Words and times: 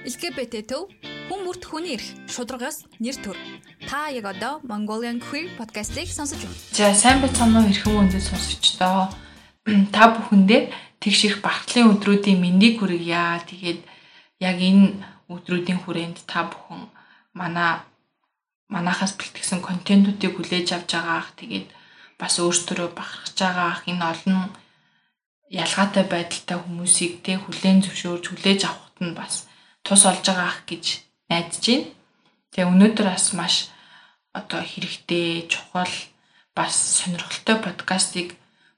LGBT 0.00 0.64
төв 0.64 0.88
хүн 1.28 1.42
бүрт 1.44 1.68
хүний 1.68 1.92
эрх 2.00 2.08
шударгаас 2.32 2.88
нэр 3.04 3.16
төр. 3.20 3.36
Та 3.84 4.08
яг 4.08 4.24
одоо 4.32 4.64
Mongolian 4.64 5.20
Queer 5.20 5.52
podcast-ийг 5.60 6.08
сонсож 6.08 6.40
байна. 6.40 6.56
За 6.72 6.94
сайн 6.96 7.20
байцгаана 7.20 7.60
уу 7.60 7.68
эрхэм 7.68 8.00
өндөд 8.08 8.24
сонсогчдоо. 8.24 9.12
Та 9.94 10.02
бүхэндээ 10.16 10.72
тэгш 11.04 11.20
их 11.28 11.36
багтлын 11.44 11.92
өдрүүдийн 11.92 12.40
мэндийг 12.40 12.80
хүргье. 12.80 13.44
Тэгээд 13.44 13.80
яг 14.40 14.56
энэ 14.56 15.04
өдрүүдийн 15.28 15.84
хүрээнд 15.84 16.24
та 16.24 16.48
бүхэн 16.48 16.88
манай 17.36 17.84
манахаас 18.72 19.12
бэлтгэсэн 19.20 19.60
контентуудыг 19.60 20.32
хүлээж 20.32 20.80
авч 20.80 20.96
байгаах. 20.96 21.36
Тэгээд 21.36 21.68
бас 22.16 22.40
өөртөө 22.40 22.88
бахархаж 22.96 23.36
байгаах 23.36 23.84
энэ 23.84 24.00
олон 24.00 24.48
ялгаатай 25.52 26.04
байдалтай 26.08 26.56
хүмүүсийг 26.56 27.20
тэг 27.20 27.44
хүлээн 27.44 27.84
зөвшөөрж 27.84 28.24
хүлээж 28.32 28.60
авахт 28.64 28.96
нь 29.04 29.12
бас 29.12 29.49
тус 29.82 30.02
олж 30.06 30.24
байгаа 30.26 30.48
ах 30.50 30.60
гэж 30.66 30.84
найдаж 31.30 31.64
байна. 31.64 31.86
Тэгээ 32.50 32.70
өнөөдөр 32.70 33.06
бас 33.06 33.26
маш 33.32 33.54
одоо 34.34 34.60
хэрэгтэй, 34.62 35.46
чухал 35.46 35.90
бас 36.54 36.74
сонирхолтой 36.74 37.56
подкастыг 37.62 38.34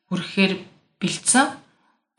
хүргэхээр 0.08 0.60
бэлдсэн. 1.00 1.46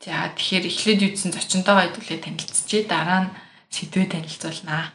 За 0.04 0.28
тэгэхээр 0.34 0.68
эхлээд 0.68 1.00
юудсан 1.06 1.30
зочинтойгоо 1.32 1.88
хэдүүлээ 1.88 2.20
танилцчихъя. 2.20 2.84
Дараа 2.90 3.20
нь 3.24 3.34
сэдвээ 3.70 4.06
танилцуулнаа. 4.10 4.92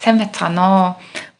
Сайн 0.00 0.16
байцгаана 0.18 0.62
уу? 0.64 0.86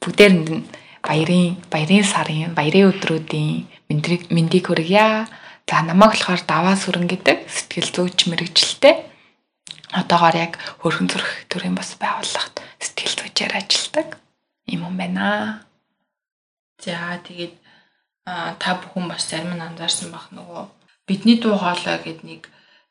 Бүгдээрэнд 0.03 0.49
нь 0.51 0.67
баярын 1.01 1.57
баярын 1.71 2.05
сарын 2.05 2.53
баярын 2.59 2.91
өдрүүдийн 2.91 3.67
мэдрэг 3.89 4.23
мэндийг 4.35 4.67
хүргье. 4.69 5.27
За 5.67 5.83
намайг 5.83 6.15
болохоор 6.15 6.43
даваа 6.47 6.75
сүрэн 6.79 7.07
гэдэг 7.11 7.47
сэтгэл 7.47 7.91
зүйч 7.95 8.19
мэрэгчлээ 8.31 9.16
одоогоор 9.93 10.37
яг 10.37 10.53
хөрхөн 10.83 11.07
зүрх 11.11 11.47
төрийн 11.51 11.79
бас 11.79 11.95
байгууллагт 12.01 12.59
сэтгэл 12.83 13.15
зүйчээр 13.23 13.53
ажилладаг 13.55 14.19
юм 14.67 14.83
юм 14.91 14.97
байна. 14.99 15.63
За 16.83 17.19
тэгээд 17.23 17.55
та 18.27 18.71
бүхэн 18.83 19.07
бас 19.07 19.31
зарим 19.31 19.55
нь 19.55 19.63
анзаарсан 19.63 20.11
бах 20.11 20.35
нөгөө 20.35 20.63
бидний 21.07 21.39
дуу 21.39 21.55
хоолой 21.55 22.03
гэдэг 22.03 22.27
нэг 22.27 22.43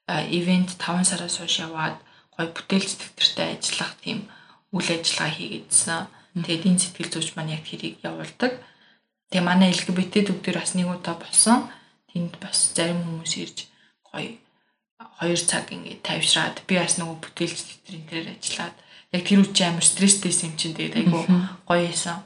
ивент 0.08 0.80
5 0.80 1.04
сараас 1.04 1.38
хойш 1.38 1.60
яваад 1.60 2.00
гой 2.38 2.48
бүтээл 2.56 2.88
сэтгэвчтэй 2.88 3.60
ажиллах 3.60 3.94
тийм 4.00 4.32
үйл 4.72 4.90
ажиллагаа 4.96 5.36
хийгээдсэн. 5.36 6.08
Тэгээд 6.40 6.68
энэ 6.68 6.82
сэтгэл 6.84 7.12
зүйч 7.12 7.30
маань 7.36 7.56
яг 7.56 7.64
тэрийг 7.68 8.00
явуулдаг. 8.04 8.64
Тэгээ 9.32 9.44
манай 9.44 9.72
LGBT 9.76 10.32
төвдөр 10.32 10.56
бас 10.60 10.72
нэг 10.76 10.88
удаа 10.88 11.16
болсон. 11.20 11.68
Тэнд 12.12 12.40
бас 12.40 12.72
зарим 12.76 13.04
хүмүүс 13.04 13.34
ирж 13.44 13.58
гоё 14.08 14.40
2 15.20 15.36
цаг 15.36 15.72
ингээд 15.76 16.04
тавьшраад 16.08 16.56
би 16.68 16.76
бас 16.80 16.96
нөгөө 17.00 17.18
бүтээлч 17.24 17.60
тэр 17.84 17.96
энэ 18.00 18.10
дээр 18.12 18.28
ажиллаад 18.36 18.76
яг 19.16 19.22
тэр 19.28 19.40
үчи 19.44 19.64
амар 19.64 19.84
стресстэйсэн 19.84 20.48
юм 20.52 20.56
чинь 20.60 20.76
тэгээд 20.76 20.96
айгу 21.00 21.20
гоё 21.68 21.88
исэн. 21.92 22.20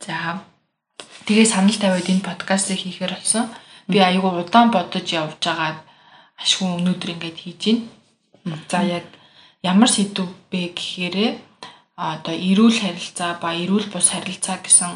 За 0.00 0.44
тэгээ 1.28 1.48
санал 1.48 1.76
тавиад 1.76 2.08
энэ 2.08 2.24
подкастыг 2.24 2.80
хийхээр 2.80 3.16
болсон. 3.16 3.48
Би 3.88 3.98
айгу 4.00 4.28
удаан 4.28 4.68
бодож 4.72 5.06
явж 5.08 5.40
байгаад 5.40 5.80
ашгүй 6.40 6.68
өнөөдөр 6.68 7.10
ингээд 7.16 7.38
хийж 7.40 7.62
байна. 8.44 8.60
За 8.68 8.80
яг 8.84 9.06
ямар 9.64 9.88
сэдв 9.88 10.28
бэ 10.52 10.76
гэхээр 10.76 11.40
одоо 11.96 12.34
эрүүл 12.34 12.76
харилцаа 12.80 13.40
ба 13.40 13.56
эрүүл 13.56 13.88
бус 13.92 14.12
харилцаа 14.12 14.60
гэсэн 14.60 14.92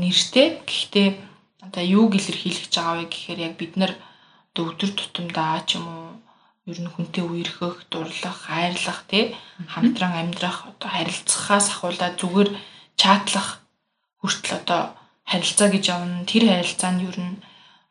нэртэй. 0.00 0.60
Гэхдээ 0.68 1.08
одоо 1.64 1.84
юуг 1.84 2.12
илэрхийлж 2.18 2.68
байгаа 2.68 2.96
вэ 3.00 3.06
гэхээр 3.08 3.40
яг 3.48 3.54
бид 3.56 3.76
нар 3.80 3.92
одоо 4.52 4.76
өдөр 4.76 4.90
тутамдаа 4.92 5.64
ч 5.64 5.80
юм 5.80 5.88
уу 5.88 6.12
ер 6.68 6.78
нь 6.78 6.92
хүнтэй 6.92 7.24
үерхэх, 7.24 7.88
дурлах, 7.90 8.38
хайрлах 8.46 9.00
тий 9.10 9.34
хамтран 9.72 10.12
амьдрах, 10.12 10.68
одоо 10.70 10.88
харилцахаас 10.92 11.66
ахуулаад 11.72 12.20
зүгээр 12.20 12.50
чатлах 13.00 13.64
хүртэл 14.20 14.60
одоо 14.60 14.82
харилцаа 15.24 15.68
гэж 15.72 15.84
явна. 15.88 16.28
Тэр 16.28 16.44
харилцаа 16.52 16.92
нь 16.92 17.02
ер 17.08 17.16
нь 17.16 17.40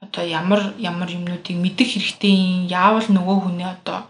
одоо 0.06 0.24
ямар 0.24 0.62
ямар 0.80 1.10
юмнуудыг 1.10 1.58
мэдэх 1.60 1.90
хэрэгтэй 1.98 2.32
юм. 2.32 2.70
Яавал 2.70 3.10
нөгөө 3.10 3.38
хүний 3.42 3.68
одоо 3.68 4.08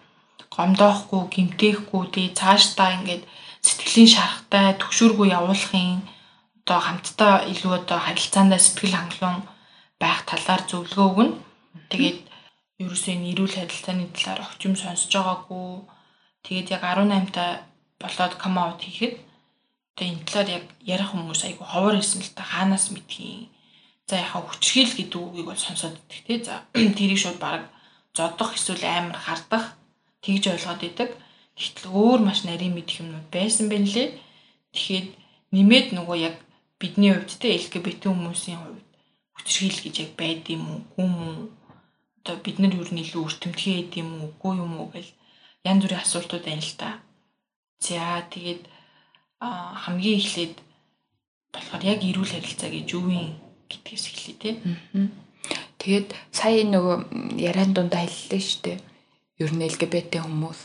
гомдоохгүй, 0.53 1.23
гимтээхгүй 1.33 2.03
тий 2.13 2.27
цаашдаа 2.35 2.99
ингээд 2.99 3.23
сэтгэлийн 3.65 4.11
шарахтай 4.13 4.77
төгшөөргүй 4.77 5.27
явуулахын 5.37 6.03
одоо 6.61 6.79
хамтдаа 6.85 7.33
илүү 7.49 7.73
одоо 7.81 7.99
харилцаандаа 8.03 8.59
сэтгэл 8.61 8.97
хангалуун 8.97 9.41
байх 10.01 10.19
талаар 10.29 10.61
зөвлөгөө 10.69 11.07
өгнө. 11.09 11.33
Тэгээд 11.89 12.19
ерөөсөө 12.85 13.13
энэ 13.15 13.29
эрүүл 13.31 13.55
харилцааны 13.57 14.05
талаар 14.15 14.41
огч 14.45 14.61
юм 14.67 14.75
сонсож 14.75 15.11
байгаагүй. 15.13 15.67
Тэгээд 16.45 16.71
яг 16.75 16.83
18 16.83 17.35
та 17.35 17.45
болоод 18.01 18.33
come 18.41 18.59
out 18.61 18.81
хийхэд 18.81 19.15
тэгээ 19.95 20.11
энэ 20.11 20.25
талаар 20.27 20.49
яг 20.57 20.65
ярих 20.93 21.09
хүмүүс 21.13 21.41
айгу 21.45 21.63
ховор 21.65 21.95
хэлсэн 21.97 22.21
л 22.25 22.33
та 22.37 22.43
хаанаас 22.43 22.85
мэдхийн. 22.91 23.49
За 24.09 24.15
яхаа 24.17 24.41
хүчрхийл 24.43 24.93
гэдэг 24.97 25.19
үгийг 25.21 25.47
бол 25.47 25.61
сонсоод 25.61 25.95
идэх 25.95 26.21
те. 26.25 26.33
За 26.47 26.55
тэрийг 26.97 27.19
шууд 27.21 27.39
баг 27.39 27.69
зодох 28.17 28.57
эсвэл 28.57 28.83
амар 28.83 29.17
хардах 29.21 29.77
тэгж 30.25 30.43
ойлгоод 30.51 30.81
идэг. 30.83 31.09
Тэгтэл 31.55 31.93
өөр 31.93 32.19
маш 32.25 32.43
нарийн 32.43 32.73
мэдэх 32.75 33.01
юмнууд 33.05 33.27
байсан 33.29 33.69
байна 33.69 33.87
лээ. 33.87 34.09
Тэгэхээр 34.73 35.07
нэмээд 35.53 35.87
нөгөө 35.93 36.17
яг 36.27 36.35
бидний 36.81 37.13
хувьд 37.13 37.37
те 37.37 37.53
LGBT 37.55 38.09
хүмүүсийн 38.09 38.59
хувьд 38.59 38.87
хүчрхийл 39.35 39.79
гэж 39.85 39.95
яг 40.03 40.11
байд 40.17 40.43
юм 40.49 40.63
уу? 40.65 40.81
Гүн 40.95 41.13
үү? 41.21 41.37
Одоо 42.21 42.37
бид 42.37 42.61
нар 42.61 42.73
юу 42.77 42.85
нь 42.85 43.01
илүү 43.01 43.25
өртөмтгий 43.25 43.81
байд 43.81 43.93
юм 43.97 44.09
уу 44.21 44.29
үгүй 44.29 44.53
юм 44.61 44.73
уу 44.77 44.93
гэл 44.93 45.09
янз 45.65 45.81
бүрийн 45.81 46.05
асуултууд 46.05 46.45
байна 46.45 46.61
л 46.61 46.77
та. 46.77 47.01
За 47.81 48.21
тэгээд 48.29 48.61
хамгийн 49.41 50.21
эхлээд 50.21 50.55
болохоор 51.49 51.81
яг 51.81 51.99
эрүүл 52.05 52.33
харилцаа 52.33 52.69
гэж 52.69 52.87
юу 52.93 53.09
юм 53.09 53.41
гэдгээс 53.73 54.05
эхлэе 54.13 54.37
тий. 54.37 54.53
Тэгээд 55.81 56.07
сая 56.29 56.61
нөгөө 56.61 57.41
яриан 57.41 57.73
дундаа 57.73 58.05
хэллээ 58.05 58.41
шүү 58.45 58.61
дээ. 58.69 58.79
Ер 59.41 59.51
нь 59.57 59.65
LGBT 59.65 60.21
хүмүүс 60.21 60.61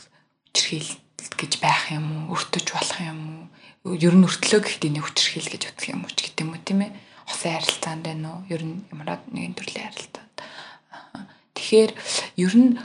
хүчрхийл 0.53 0.93
гэж 1.41 1.51
байх 1.57 1.89
юм 1.89 2.29
уу? 2.29 2.37
Өртөж 2.37 2.65
болох 2.69 3.01
юм 3.01 3.49
уу? 3.81 3.97
Ер 3.97 4.13
нь 4.13 4.25
өртлөө 4.29 4.61
гэхдээ 4.61 4.93
нэг 4.93 5.09
хүчрхийл 5.09 5.49
гэж 5.49 5.73
үзэх 5.73 5.89
юм 5.89 6.05
уу 6.05 6.13
ч 6.13 6.29
гэдэг 6.29 6.45
юм 6.45 6.53
уу 6.53 6.61
тийм 6.61 6.85
ээ? 6.85 6.93
Хосын 7.25 7.57
харилцаанд 7.57 8.05
байна 8.05 8.29
уу? 8.29 8.45
Ер 8.53 8.61
нь 8.61 8.85
ямар 8.93 9.25
нэгэн 9.33 9.57
төрлийн 9.57 9.89
харилцаа 9.89 10.26
Тэгэхээр 11.67 11.91
ер 12.47 12.53
нь 12.55 12.79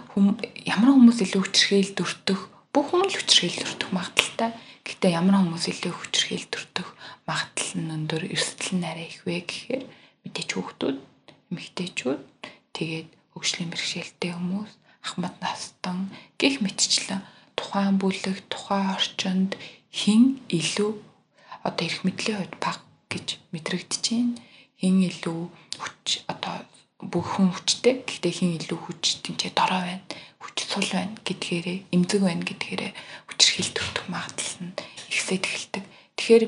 ямар 0.66 0.90
хүмүүс 0.90 1.22
илүү 1.22 1.42
хүчрхийл 1.46 1.94
дүртэх 1.94 2.50
бүх 2.74 2.90
хүмүүс 2.90 3.14
л 3.14 3.18
хүчрхийл 3.22 3.62
дүртэх 3.62 3.90
магадaltaй. 3.94 4.50
Гэтэ 4.82 5.14
ямар 5.14 5.38
хүмүүс 5.38 5.70
илүү 5.70 5.94
хүчрхийл 5.94 6.50
дүртэх 6.50 6.88
магадлал 7.22 7.78
нь 7.78 7.94
өндөр 7.94 8.22
эрсдэл 8.34 8.82
нь 8.82 8.88
арай 8.90 9.06
их 9.06 9.22
вэ 9.22 9.46
гэхээр 9.46 9.84
мэдээч 10.26 10.50
хүүхдүүд, 10.58 10.98
эмэгтэйчүүд 11.54 12.22
тэгээд 12.74 13.08
хөгжлийн 13.38 13.70
бэрхшээлтэй 13.70 14.32
хүмүүс, 14.34 14.72
ахмад 15.06 15.36
настан 15.38 16.10
гих 16.34 16.58
мэтчлэн 16.58 17.22
тухайн 17.54 18.02
бүлэг, 18.02 18.50
тухайн 18.50 18.98
орчинд 18.98 19.54
хин 19.94 20.42
илүү 20.50 20.90
одоо 21.62 21.84
эрх 21.86 22.02
мэдлийн 22.02 22.42
хувьд 22.42 22.58
баг 22.58 22.82
гэж 23.06 23.38
мэдрэгдэж 23.54 24.04
байна. 24.10 24.42
Хин 24.82 25.06
илүү 25.06 25.40
хүч 25.78 26.26
одоо 26.26 26.66
бүх 27.02 27.26
хүн 27.36 27.50
хүчтэй. 27.50 28.06
Гэхдээ 28.06 28.32
хин 28.32 28.50
илүү 28.62 28.78
хүч 28.78 29.26
тэмцээ 29.26 29.52
дорой 29.58 29.82
байна. 29.82 30.04
Хүч 30.38 30.56
сул 30.70 30.88
байна 30.94 31.14
гэдгээрээ 31.26 31.78
эмзэг 31.94 32.20
байна 32.22 32.44
гэдгээрээ 32.46 32.92
хүчрхийл 33.26 33.70
төвтөх 33.74 34.06
магадлал 34.06 34.58
нь 34.62 34.76
ихсээд 35.10 35.42
эхэлдэг. 35.46 35.84
Тэгэхээр 36.16 36.44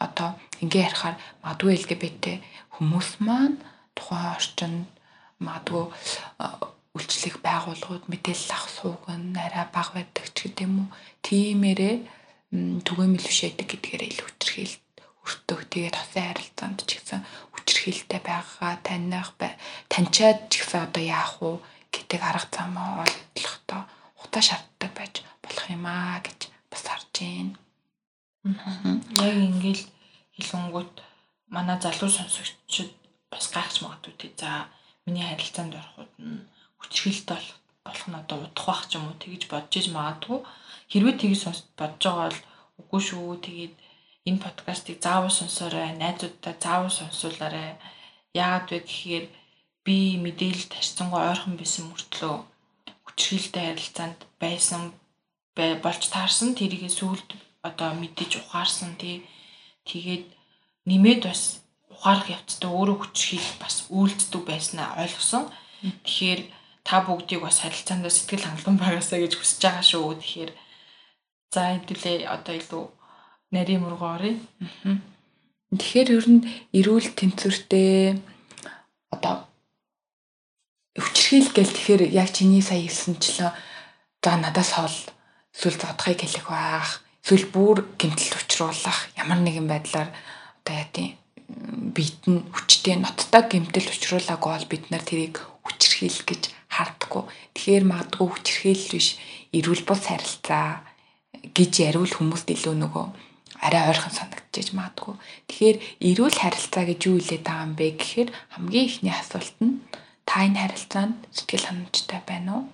одоо 0.00 0.28
ингээ 0.64 0.86
ярихаар 0.88 1.16
магадгүй 1.44 1.72
LGBT 1.84 2.24
хүмүүс 2.80 3.08
маань 3.20 3.60
тухайн 3.96 4.32
орчинд 4.36 4.88
магадгүй 5.40 5.84
үйлчлэх 6.94 7.42
байгууллагууд 7.42 8.04
мэдээлэл 8.06 8.54
авах 8.54 8.70
сууг 8.70 9.02
нь 9.10 9.36
арай 9.36 9.66
бага 9.74 9.98
байдаг 9.98 10.24
ч 10.30 10.46
гэдэм 10.46 10.72
үү. 10.78 10.88
Тиймэрээ 11.26 11.96
түгээмэл 12.86 13.26
биш 13.26 13.40
байдаг 13.44 13.66
гэдгээрээ 13.66 14.08
илүү 14.14 14.26
хүчрхийл 14.30 14.74
өртөг 15.24 15.60
тэгээд 15.72 15.96
хосын 15.96 16.24
харилцаанд 16.28 16.78
ч 16.88 16.90
гэсэн 17.00 17.20
хүчрхийлтэй 17.52 18.20
байгаа 18.20 18.72
таних 18.86 19.28
таньчаад 19.92 20.38
ч 20.52 20.52
гэсэн 20.60 20.84
одоо 20.86 21.02
яах 21.02 21.34
вэ 21.40 21.50
гэдэг 21.94 22.20
арга 22.20 22.48
замаа 22.52 23.04
олохдоо 23.04 23.82
хутаа 24.20 24.42
шаарддаг 24.48 24.92
байж 24.98 25.14
болох 25.42 25.66
юм 25.76 25.84
аа 25.86 26.20
гэж 26.26 26.40
бас 26.70 26.82
харж 26.88 27.08
байна. 27.16 27.56
Яг 29.24 29.36
ингээл 29.48 29.84
хэлэнгүүт 30.36 30.94
манай 31.54 31.78
залуу 31.80 32.10
сонсогчид 32.12 32.90
бас 33.32 33.46
гайхаж 33.54 33.76
магадгүй 33.80 34.14
тий. 34.18 34.32
За 34.36 34.68
миний 35.06 35.24
харилцаанд 35.24 35.74
ороход 35.80 36.12
нь 36.18 36.44
хүчрхийлтэй 36.80 37.40
болох 37.84 38.06
нь 38.08 38.20
одоо 38.20 38.36
удах 38.44 38.66
байх 38.66 38.82
ч 38.88 38.96
юм 38.96 39.06
уу 39.08 39.16
тэгж 39.22 39.42
бодож 39.52 39.74
иж 39.80 39.86
магадгүй. 39.96 40.40
Хэрвээ 40.90 41.16
тэгж 41.20 41.40
бодож 41.78 42.02
байгаа 42.04 42.28
бол 42.28 42.40
үгүй 42.80 43.00
шүү. 43.08 43.36
Тэгээд 43.46 43.74
энэ 44.28 44.40
подкастыг 44.44 44.96
заавал 45.04 45.30
сонсоорой. 45.30 45.92
Найзуудтай 46.00 46.54
заавал 46.60 46.90
сонсуулаарай. 46.90 47.76
Яагаад 48.32 48.68
вэ 48.72 48.78
гэхээр 48.88 49.24
би 49.84 49.96
мэдээлэл 50.24 50.72
тарьцсангүй 50.72 51.20
ойрхон 51.20 51.54
байсан 51.60 51.84
мөртлөө 51.92 52.34
хүчрхийлтэй 53.04 53.64
харилцаанд 53.68 54.18
байсан 54.42 54.82
болж 55.54 56.02
таарсан 56.14 56.56
тэрийг 56.56 56.88
сүулт 56.88 57.28
одоо 57.68 57.92
мэдэж 57.94 58.30
ухаарсан 58.40 58.96
тий 58.96 59.16
тэгээд 59.88 60.24
нэмээд 60.88 61.22
бас 61.28 61.42
ухаарах 61.92 62.28
явцдаа 62.36 62.70
өөрөө 62.72 62.96
хүч 63.00 63.16
хэл 63.28 63.50
бас 63.62 63.76
үйлддэг 63.92 64.42
байснаа 64.48 64.88
ойлгосон. 65.04 65.44
Тэгэхээр 65.84 66.40
та 66.88 66.96
бүгдийг 67.06 67.40
бас 67.44 67.60
харилцаанд 67.60 68.08
сэтгэл 68.08 68.44
хангалуун 68.44 68.78
байгаасаа 68.80 69.20
гэж 69.20 69.32
хүсэж 69.36 69.60
байгаа 69.62 69.84
шүү. 69.84 70.16
Тэгэхээр 70.20 70.52
за 71.52 71.60
хэдүүлээ 71.76 72.16
одоо 72.36 72.54
илүү 72.60 72.84
нарийн 73.54 73.82
мургоорой. 73.86 74.34
Тэгэхээр 75.70 76.08
ер 76.18 76.26
нь 76.30 76.42
эрүүл 76.78 77.08
тэнцвэртэй 77.18 78.18
одоо 79.14 79.46
өвчрхийл 80.98 81.50
гэл 81.54 81.74
тэгэхээр 81.74 82.02
яг 82.14 82.30
чиний 82.34 82.62
сая 82.62 82.82
хэлсэнчлэн 82.82 83.50
за 84.22 84.30
надаас 84.38 84.70
хол 84.78 84.98
эсвэл 85.54 85.78
зодхыг 85.78 86.22
хэлэх 86.22 86.46
байх 86.46 87.02
эсвэл 87.22 87.46
бүр 87.50 87.78
гэмтэл 87.98 88.38
учруулах 88.38 89.10
ямар 89.18 89.42
нэгэн 89.42 89.66
байдлаар 89.66 90.10
одоо 90.62 90.74
яа 90.78 90.88
тийм 90.94 91.18
биет 91.94 92.22
нь 92.30 92.46
хүчтэй 92.54 92.96
ноцтой 93.02 93.42
гэмтэл 93.50 93.90
учруулаагүй 93.90 94.50
бол 94.54 94.70
бид 94.70 94.84
нар 94.94 95.02
тэрийг 95.02 95.42
хүчрхийл 95.66 96.20
гэж 96.22 96.42
хардггүй. 96.70 97.22
Тэгэхээр 97.54 97.84
магадгүй 97.90 98.26
хүчрхийл 98.30 98.84
биш 98.94 99.08
эрүүл 99.50 99.82
бус 99.86 100.02
харилцаа 100.06 100.86
гэж 101.56 101.72
яриул 101.86 102.12
хүмүүст 102.14 102.48
илүү 102.54 102.74
нөгөө 102.78 103.06
арай 103.60 103.82
ойрхон 103.90 104.14
санагдчихэж 104.14 104.68
магадгүй. 104.74 105.14
Тэгэхээр 105.48 105.76
эрүүл 106.08 106.36
харилцаа 106.40 106.84
гэж 106.88 107.00
юу 107.06 107.16
хэлээд 107.18 107.44
байгаа 107.46 107.66
юм 107.66 107.74
бэ 107.78 107.86
гэхээр 108.00 108.30
хамгийн 108.54 108.86
ихний 108.88 109.14
асуулт 109.14 109.56
нь 109.62 109.82
та 110.28 110.42
энэ 110.46 110.60
харилцаанд 110.62 111.16
сэтгэл 111.36 111.66
ханамжтай 111.68 112.20
байна 112.26 112.50
уу? 112.58 112.64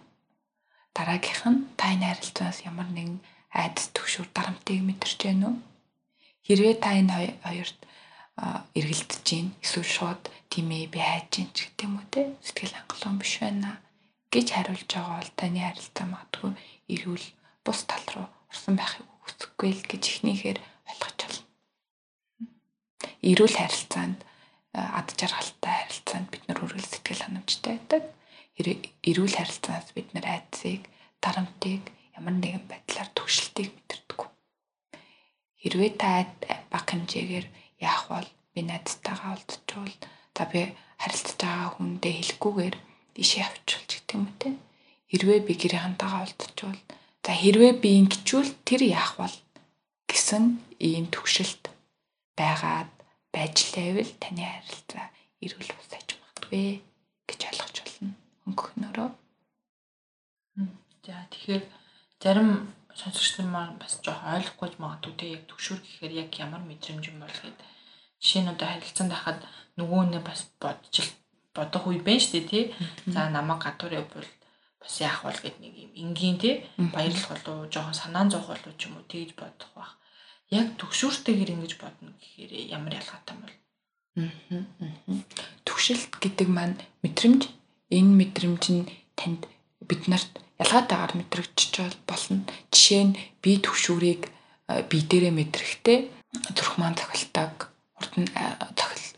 Дараагийнх 0.96 1.44
нь 1.50 1.60
та 1.76 1.84
энэ 1.92 2.06
харилцаанаас 2.08 2.58
ямар 2.64 2.88
нэгэн 2.92 3.18
айдас 3.52 3.86
төгшөр 3.92 4.26
дарамтыг 4.32 4.80
мэдэрч 4.80 5.20
байна 5.26 5.46
уу? 5.52 5.56
Хэрвээ 6.46 6.74
та 6.80 6.96
энэ 6.96 7.12
хоёрт 7.44 7.78
эргэлдэж 8.78 9.20
гин 9.28 9.46
эсвэл 9.60 9.90
шууд 9.96 10.22
тийм 10.48 10.72
ээ 10.72 10.88
би 10.88 10.98
хайж 11.02 11.28
гин 11.34 11.48
ч 11.52 11.68
гэдэг 11.68 11.84
юм 11.84 11.94
уу 12.00 12.06
те 12.08 12.22
сэтгэл 12.40 12.76
хангалуун 12.76 13.18
биш 13.20 13.34
байна 13.44 13.70
гэж 14.32 14.46
хариулж 14.54 14.88
байгаа 14.88 15.16
бол 15.20 15.32
таны 15.36 15.60
харилцаа 15.60 16.06
магадгүй 16.08 16.52
эрүүл 16.94 17.26
бус 17.64 17.80
тал 17.84 18.06
руу 18.14 18.26
орсон 18.48 18.74
байхыг 18.80 19.04
хүсэхгүй 19.30 19.70
л 19.70 19.84
гэж 19.86 20.02
ихнийхээр 20.10 20.58
ойлгож 20.90 21.18
байна. 21.22 21.46
Эрүүл 23.22 23.56
харилцаанд 23.56 24.18
ад 24.74 25.08
жаргалтай 25.14 25.74
харилцаанд 25.86 26.28
бид 26.30 26.44
нар 26.46 26.58
үргэлж 26.64 26.88
сэтгэл 26.90 27.24
ханамжтай 27.24 27.78
байдаг. 27.78 28.02
Эрүүл 29.08 29.34
харилцаанаас 29.38 29.90
бид 29.94 30.08
нар 30.12 30.26
айдсыг, 30.26 30.82
дарамтыг 31.22 31.82
ямар 32.18 32.34
нэгэн 32.36 32.64
байдлаар 32.68 33.08
төвшлтийг 33.16 33.72
мэдэрдэг. 33.72 34.20
Хэрвээ 35.60 35.92
та 35.96 36.28
баг 36.72 36.84
хэмжээгээр 36.88 37.46
яах 37.80 38.04
бол 38.12 38.28
би 38.52 38.60
найзтайгаа 38.64 39.36
уулзчихвал 39.36 39.96
за 40.36 40.44
би 40.52 40.60
харилцаж 41.00 41.36
байгаа 41.40 41.68
хүндээ 41.76 42.14
хэлэхгүйгээр 42.16 42.76
ийшээ 43.20 43.44
авчулж 43.44 43.88
гэдэг 43.88 44.16
юм 44.16 44.26
те. 44.40 44.48
Хэрвээ 45.10 45.40
би 45.44 45.52
гэрийнхантайгаа 45.60 46.20
уулзчихвал 46.24 46.80
за 47.30 47.38
хэрвээ 47.38 47.78
би 47.78 47.90
ингэчүүл 48.02 48.50
тэр 48.66 48.90
яах 48.90 49.14
бол 49.14 49.30
гэсэн 50.10 50.58
ийм 50.82 51.06
төвшөлт 51.14 51.70
байгаад 52.34 52.90
байж 53.30 53.70
лээвэл 53.70 54.18
таны 54.18 54.42
харилцаа 54.42 55.06
эрүүл 55.38 55.70
босаж 55.78 56.18
магадгүй 56.18 56.82
гэж 57.30 57.40
ойлгож 57.46 57.76
болно. 57.86 58.10
Өнгөхнөрөө. 58.50 59.08
За 61.06 61.22
тэгэхээр 61.30 61.62
зарим 62.18 62.50
сонсогч 62.98 63.38
нар 63.38 63.48
маань 63.54 63.78
бас 63.78 63.94
жоох 64.02 64.26
ойлгохгүй 64.26 64.68
магадгүй 64.82 65.14
те 65.14 65.26
яг 65.38 65.46
төгшөр 65.46 65.78
гэхээр 65.86 66.12
яг 66.26 66.30
ямар 66.34 66.66
мэдрэмж 66.66 67.14
юм 67.14 67.22
бол 67.22 67.30
гэхэд 67.30 67.58
жишээ 68.18 68.42
нь 68.42 68.50
одоо 68.50 68.66
харилцаанд 68.74 69.14
хахад 69.14 69.40
нөгөө 69.78 70.02
нэ 70.10 70.18
бас 70.26 70.50
бодчих 70.58 71.14
бодох 71.54 71.86
үе 71.86 72.02
байна 72.02 72.18
шүү 72.26 72.42
дээ 72.42 72.50
тий. 72.50 72.64
За 73.06 73.30
намайг 73.30 73.62
гадуур 73.62 74.02
явбал 74.02 74.26
бас 74.80 74.94
яах 75.00 75.22
бол 75.22 75.38
гэд 75.38 75.56
нэг 75.60 75.74
юм 75.76 75.92
энгийн 76.02 76.36
тий 76.40 76.54
баярлах 76.76 77.28
болов 77.44 77.70
жоохон 77.70 77.94
санаан 77.94 78.28
зовх 78.32 78.48
болов 78.50 78.74
ч 78.80 78.88
юм 78.88 78.96
уу 78.96 79.04
тэгж 79.04 79.36
бодох 79.36 79.70
бах. 79.76 79.92
Яг 80.50 80.74
төгшөөртэйгэр 80.80 81.54
ингэж 81.54 81.72
бодно 81.78 82.10
гэхээр 82.18 82.52
ямар 82.74 82.98
ялгаатай 82.98 83.34
юм 83.36 83.42
бол. 83.44 83.56
Төгшөлт 85.68 86.12
гэдэг 86.18 86.48
маань 86.50 86.76
мэдрэмж. 87.04 87.42
Энэ 87.90 88.12
мэдрэмж 88.18 88.64
нь 88.74 88.90
танд 89.14 89.46
бид 89.88 90.02
нарт 90.10 90.32
ялгаатайгаар 90.58 91.14
мэдрэгдэж 91.16 91.72
болно. 92.08 92.42
Жишээ 92.72 93.02
нь 93.04 93.18
би 93.42 93.62
төгшүүрийг 93.62 94.22
би 94.90 94.98
дээрээ 95.10 95.34
мэдрэхтэй 95.34 95.98
зүрх 96.54 96.78
маань 96.78 96.94
цохилтаг, 96.94 97.74
урд 97.98 98.14
нь 98.20 98.30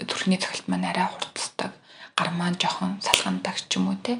зүрхний 0.09 0.41
цохилт 0.41 0.67
маань 0.69 0.89
арай 0.89 1.07
хурцдаг, 1.09 1.73
гар 2.17 2.31
маань 2.33 2.57
жоохон 2.57 3.03
салгандаг 3.05 3.57
ч 3.61 3.77
юм 3.77 3.93
уу 3.93 3.99
те. 4.01 4.17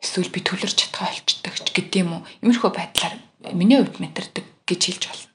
Эсвэл 0.00 0.32
би 0.32 0.40
төлөрч 0.40 0.76
чадхаа 0.80 1.12
олчдаг 1.12 1.54
ч 1.60 1.68
гэдэм 1.76 2.08
үү. 2.10 2.20
Иймэрхүү 2.42 2.70
байдлаар 2.72 3.14
миний 3.52 3.78
хувьд 3.78 4.00
мэдэрдэг 4.00 4.46
гэж 4.68 4.80
хэлж 4.80 5.02
болно. 5.08 5.28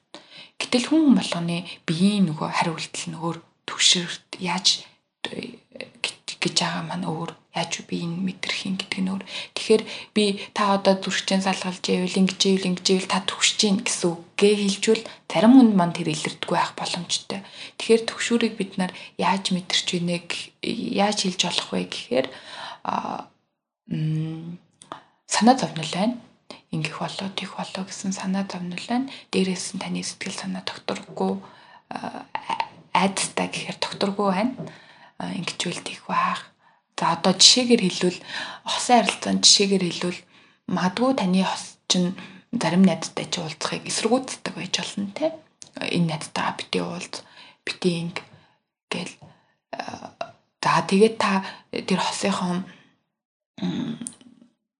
Гэтэл 0.58 0.86
хүн 0.90 1.14
болгоны 1.14 1.56
биеийн 1.86 2.26
нөгөө 2.30 2.48
хариултал 2.50 3.06
нь 3.10 3.18
өөр 3.18 3.38
төвшөрт 3.66 4.42
яаж 4.42 4.86
гэж 6.46 6.56
байгаа 6.62 6.82
маань 6.86 7.06
өөр 7.10 7.30
яаж 7.58 7.72
би 7.88 8.04
энэ 8.06 8.22
мэдрэх 8.22 8.70
юм 8.70 8.76
гэдэг 8.78 9.00
нь 9.02 9.10
өөр. 9.10 9.24
Тэгэхээр 9.56 9.82
би 10.14 10.24
та 10.54 10.78
одоо 10.78 10.94
зүрхчэн 11.02 11.42
салгалж 11.42 11.82
ивэл 11.90 12.20
ингэж 12.22 12.40
ивэл 12.46 12.68
ингэж 12.70 12.86
ивэл 12.94 13.10
та 13.10 13.20
төгсөж 13.26 13.58
гин 13.58 13.78
гэсэн 13.82 14.14
үгээ 14.14 14.54
хэлжүүл 14.62 15.02
зарим 15.26 15.52
хүнд 15.58 15.74
маань 15.74 15.96
тэр 15.96 16.12
илэрдэггүй 16.14 16.56
байх 16.56 16.72
боломжтой. 16.78 17.40
Тэгэхээр 17.80 18.02
төгшүүрийг 18.06 18.54
бид 18.60 18.72
нар 18.78 18.92
яаж 19.18 19.44
мэдэрч 19.50 19.86
винэ 19.96 20.16
яаж 20.62 21.18
хэлж 21.26 21.40
болох 21.42 21.68
вэ 21.74 21.82
гэхээр 21.90 22.26
а 22.86 23.26
санаа 23.88 25.56
зовнил 25.58 25.90
байна 25.94 26.16
ингэх 26.72 26.98
болоо 26.98 27.28
тийх 27.34 27.56
болоо 27.56 27.84
гэсэн 27.86 28.12
санаа 28.12 28.44
зовнил 28.50 28.82
байна. 28.88 29.10
Дээрээс 29.30 29.74
нь 29.74 29.82
таны 29.82 30.02
сэтгэл 30.02 30.36
санаа 30.36 30.62
докторгүй 30.66 31.32
айдастай 32.92 33.46
гэхээр 33.48 33.78
докторгүй 33.80 34.26
байна. 34.34 34.52
Ингэчүүл 35.18 35.80
тийх 35.86 36.02
байх. 36.10 36.50
За 36.98 37.14
одоо 37.16 37.32
жишээгээр 37.32 37.82
хэлвэл 37.86 38.20
хосын 38.64 38.96
харилцаанд 39.00 39.42
жишээгээр 39.44 39.84
хэлвэл 39.86 40.20
магадгүй 40.66 41.12
таны 41.16 41.42
хос 41.44 41.78
чинь 41.88 42.16
зарим 42.52 42.82
найзтай 42.82 43.26
чи 43.30 43.38
уулзахыг 43.40 43.84
эсэргүүцдэг 43.86 44.54
байж 44.56 44.74
болно 44.80 45.08
те. 45.14 45.26
Энэ 45.76 46.08
найзтайгаа 46.16 46.56
бити 46.56 46.78
уулз, 46.80 47.14
бити 47.64 47.88
инг 48.00 48.16
гэл 48.90 49.12
за 50.66 50.82
тэгээд 50.88 51.16
та 51.20 51.44
тэр 51.70 52.00
хосынхон 52.00 52.64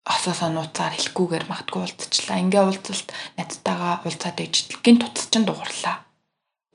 осоосоо 0.06 0.50
нууцаар 0.52 0.95
хэлэхгүйгээр 0.95 1.45
магадгүй 1.50 1.80
уулзчихлаа. 1.83 2.42
Ингээ 2.45 2.62
уулзалт 2.62 3.09
найзтайгаа 3.37 3.95
уулзаад 4.04 4.38
ижил 4.45 4.78
гин 4.85 5.00
туц 5.02 5.26
чин 5.33 5.45
дугарлаа. 5.49 6.06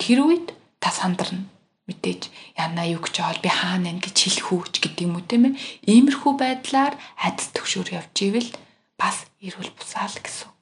Тэр 0.01 0.19
үед 0.25 0.47
та 0.83 0.89
сандарна. 0.91 1.47
Мэдээж 1.87 2.27
яна 2.57 2.83
юу 2.89 3.01
гэж 3.03 3.15
бол 3.23 3.41
би 3.45 3.49
хаана 3.49 3.91
нэ 3.93 4.03
гэж 4.03 4.17
хэлэх 4.17 4.47
үү 4.51 4.61
гэдэг 4.83 5.05
юм 5.05 5.15
уу 5.17 5.25
тийм 5.25 5.43
ээ. 5.47 5.59
Иймэрхүү 5.91 6.33
байдлаар 6.37 6.93
айдас 7.19 7.47
төгшөөр 7.55 7.89
явж 7.99 8.15
ивэл 8.21 8.51
бас 8.99 9.25
эрүүл 9.41 9.71
бусаал 9.75 10.13
гэсэн 10.13 10.47
үг. 10.49 10.61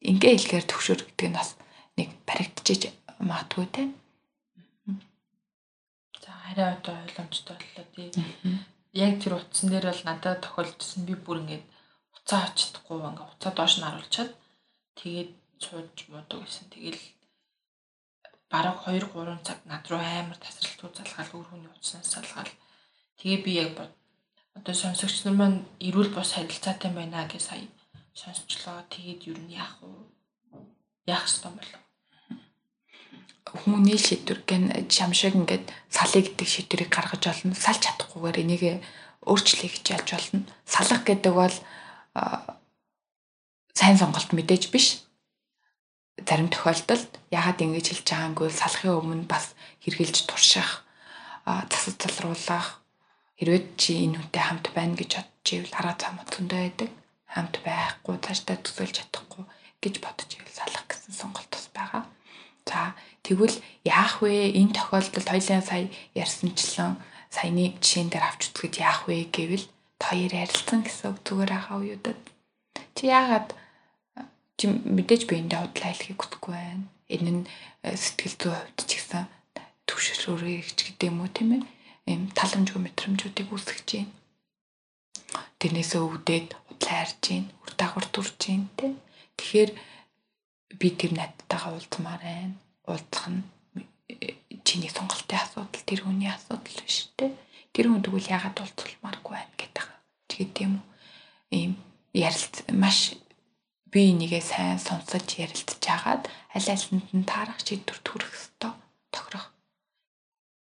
Ингээ 0.00 0.32
хэлэхээр 0.36 0.66
төгшөөр 0.70 1.00
гэдэг 1.06 1.28
нь 1.28 1.38
бас 1.38 1.58
нэг 1.98 2.08
баригдчихэж 2.28 2.82
магадгүй 3.20 3.66
тийм. 3.74 3.90
За 6.22 6.30
арай 6.50 6.78
одоо 6.78 6.94
ойлгомжтой 7.04 7.56
боллоо 7.58 7.86
тий 7.94 8.08
яг 8.92 9.12
тэр 9.22 9.38
утсан 9.38 9.70
дээр 9.70 9.86
бол 9.90 10.02
надад 10.06 10.42
тохиолдсон 10.42 11.06
би 11.06 11.14
бүр 11.14 11.42
ингээд 11.42 11.64
уцаа 12.16 12.40
очдохгүй 12.50 12.98
ингээд 12.98 13.32
уцаа 13.34 13.52
доош 13.54 13.74
нь 13.78 13.86
харуулчаад 13.86 14.30
тэгээд 14.98 15.30
сууж 15.62 15.96
муудаг 16.08 16.40
гэсэн. 16.42 16.66
Тэгэл 16.74 17.02
бараг 18.50 18.76
2 18.86 18.98
3 19.14 19.46
цаг 19.46 19.58
над 19.70 19.84
руу 19.90 20.02
амар 20.02 20.38
тасралтгүй 20.40 20.90
залгаал 20.90 21.30
өөр 21.36 21.46
хүний 21.48 21.70
утаснаас 21.70 22.10
салгаал. 22.10 22.52
Тэгээ 23.18 23.40
би 23.44 23.52
яг 23.62 23.76
одоо 24.58 24.74
сонсогч 24.74 25.16
нар 25.22 25.36
маань 25.38 25.58
эрүүл 25.86 26.10
бос 26.16 26.34
харилцаатай 26.34 26.90
байна 26.90 27.28
гэж 27.30 27.42
сая 27.46 27.64
сонсчлоо. 28.20 28.82
Тэгээд 28.90 29.20
юу 29.30 29.38
нь 29.38 29.54
яах 29.54 29.78
вэ? 29.80 29.88
Яах 31.06 31.24
ёстой 31.28 31.52
болов? 31.54 31.82
Хүмүүний 33.50 33.98
шийдвэр 33.98 34.40
гэн 34.46 34.64
шамшиг 34.86 35.34
ингээд 35.34 35.66
салъя 35.90 36.22
гэдэг 36.22 36.48
шийдвэрийг 36.48 36.90
гаргаж 36.94 37.22
олно. 37.26 37.54
Салж 37.58 37.82
чадахгүйгээр 37.82 38.42
энийг 38.46 38.62
өөрчлөе 39.26 39.68
гэж 39.68 39.84
яаж 39.90 40.08
болно. 40.14 40.46
Салах 40.64 41.02
гэдэг 41.02 41.34
бол 41.34 41.56
сайн 43.74 43.96
сонголт 43.98 44.30
мэдээж 44.30 44.70
биш. 44.70 45.02
Зарим 46.20 46.48
тохиолдолд 46.52 47.10
ягаад 47.32 47.58
ингэж 47.58 47.86
хэлж 47.90 48.06
байгаагүй 48.06 48.48
салахын 48.52 48.96
өмнө 48.96 49.26
бас 49.26 49.56
хэрглэж 49.82 50.28
турших, 50.28 50.84
засаж 51.44 51.96
залруулах 51.96 52.84
хэрвээ 53.40 53.62
чи 53.80 54.04
энэ 54.04 54.20
хүнтэй 54.20 54.42
хамт 54.44 54.66
байна 54.76 54.94
гэж 54.94 55.10
бодож 55.16 55.48
ивэл 55.48 55.78
арга 55.80 55.96
зам 55.96 56.20
зөндөө 56.28 56.60
байдаг. 56.60 56.90
Хамт 57.24 57.54
байхгүй, 57.64 58.14
цаашдаа 58.20 58.60
төсөөлж 58.60 58.94
чадахгүй 59.00 59.44
гэж 59.80 59.94
бодож 60.04 60.28
ивэл 60.36 60.60
гэсэн 60.90 61.12
сонголт 61.16 61.48
бас 61.48 61.66
байгаа. 61.72 62.04
За 62.70 62.94
тэгвэл 63.26 63.58
яах 63.82 64.22
вэ? 64.22 64.54
Энэ 64.54 64.78
тохиолдолд 64.78 65.26
хоёлын 65.26 65.66
сая 65.66 65.90
ярьсанчлан 66.14 67.02
саяны 67.34 67.74
жишээн 67.82 68.14
дээр 68.14 68.24
авч 68.30 68.54
үзэхэд 68.54 68.74
яах 68.78 69.10
вэ 69.10 69.26
гэвэл 69.34 69.66
хоёр 69.98 70.30
ярилцсан 70.30 70.86
гэсэн 70.86 71.10
үг 71.10 71.18
зүгээр 71.26 71.50
байгаа 71.50 71.76
уюудад. 71.82 72.20
Чи 72.94 73.10
яагаад 73.10 73.48
чи 74.54 74.64
мэдээж 74.70 75.26
биендээ 75.26 75.60
худлаа 75.66 75.90
хэлхийг 75.90 76.18
хүсэхгүй 76.22 76.54
байна. 76.54 76.86
Энэ 77.10 77.30
нь 77.42 77.44
сэтгэл 77.82 78.38
зүйн 78.38 78.54
хувьд 78.54 78.78
ч 78.86 78.90
гэсэн 78.94 79.24
төвшөрөөрэй 79.90 80.62
гэж 80.62 80.78
гэдэг 80.86 81.08
юм 81.10 81.18
уу 81.26 81.30
тийм 81.34 81.50
ээ? 81.58 81.62
Ийм 82.06 82.22
таламжгүй 82.38 82.80
мэдрэмжүүдийг 82.86 83.50
үүсгэж 83.50 83.88
байна. 83.98 84.14
Тэрнээсээ 85.58 86.00
өвдөд 86.06 86.48
худлаа 86.54 86.96
харж 87.02 87.18
байна, 87.26 87.50
үр 87.66 87.72
дагавар 87.74 88.06
төрж 88.14 88.38
байна 88.46 88.68
тийм. 88.78 88.92
Тэгэхээр 89.38 89.70
би 90.78 90.88
тэр 90.94 91.16
надтайгаа 91.18 91.74
уулзмаар 91.74 92.20
байна. 92.22 92.54
Уулзах 92.86 93.26
нь 93.30 93.42
э, 94.08 94.38
чиний 94.62 94.90
сонголтын 94.90 95.40
асуудал, 95.42 95.86
тэр 95.86 96.06
хүний 96.06 96.30
асуудал 96.30 96.78
биш 96.84 97.10
тийм. 97.16 97.34
Тэр 97.74 97.90
хүн 97.90 98.02
тэгвэл 98.02 98.30
яагаад 98.30 98.60
уулзалмааргүй 98.60 99.34
байна 99.34 99.54
гэдэг 99.58 99.90
гэдэг 100.40 100.62
юм 100.64 100.74
уу? 100.80 100.86
Ийм 101.50 101.72
ярилц 102.14 102.64
маш 102.72 103.14
би 103.92 104.14
энийгээ 104.14 104.40
сайн 104.40 104.78
сонсож 104.78 105.26
ярилцж 105.44 105.82
хагаад 105.82 106.30
аль 106.54 106.70
альсанд 106.70 107.06
нь 107.12 107.28
таарах 107.28 107.60
шийдвэр 107.60 107.98
төрөх 108.06 108.32
ёстой 108.38 108.72
тохирох. 109.10 109.50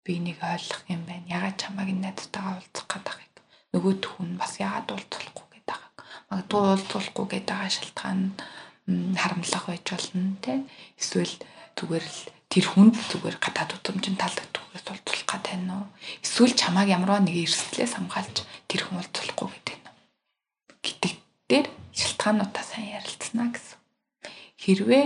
Би 0.05 0.17
энийг 0.19 0.41
ойлгох 0.41 0.85
юм 0.89 1.05
байна. 1.05 1.29
Ягаад 1.29 1.57
чамайг 1.61 1.93
найзтайгаа 1.95 2.57
уулзах 2.59 2.89
гэдэг. 2.89 3.45
Нөгөө 3.73 3.95
хүн 4.01 4.31
бас 4.41 4.57
ягаад 4.59 4.89
уулзахгүй 4.91 5.47
гэдэг. 5.53 5.81
Магадгүй 6.33 6.61
уулзахгүй 6.65 7.27
гэдэг 7.29 7.59
шалтгаан 7.77 8.19
нь 8.25 8.33
харамлах 9.17 9.65
байж 9.67 9.87
болно 9.91 10.37
те. 10.45 10.65
Эсвэл 10.99 11.35
зүгээр 11.77 12.05
л 12.05 12.21
тэр 12.51 12.67
хүнд 12.67 12.95
зүгээр 12.99 13.37
гадаад 13.39 13.79
удамжин 13.79 14.19
таалагддаггүйс 14.19 14.85
уулзах 14.91 15.23
гэдэг 15.27 15.57
нь 15.63 15.71
үү? 15.71 15.85
Эсвэл 16.27 16.55
чамааг 16.59 16.89
ямарваа 16.91 17.23
нэг 17.23 17.37
эрсдлээс 17.47 17.95
хамгаалж 17.95 18.43
тэр 18.67 18.83
хүн 18.85 18.99
уулзахгүй 18.99 19.49
гэдэг 19.55 19.77
нь. 19.79 19.89
Гэдэг 20.83 21.13
дээр 21.51 21.67
шалтгаануудаа 21.95 22.65
сайн 22.67 22.99
ярилцсна 22.99 23.55
гэсэн. 23.55 23.79
Хэрвээ 24.59 25.05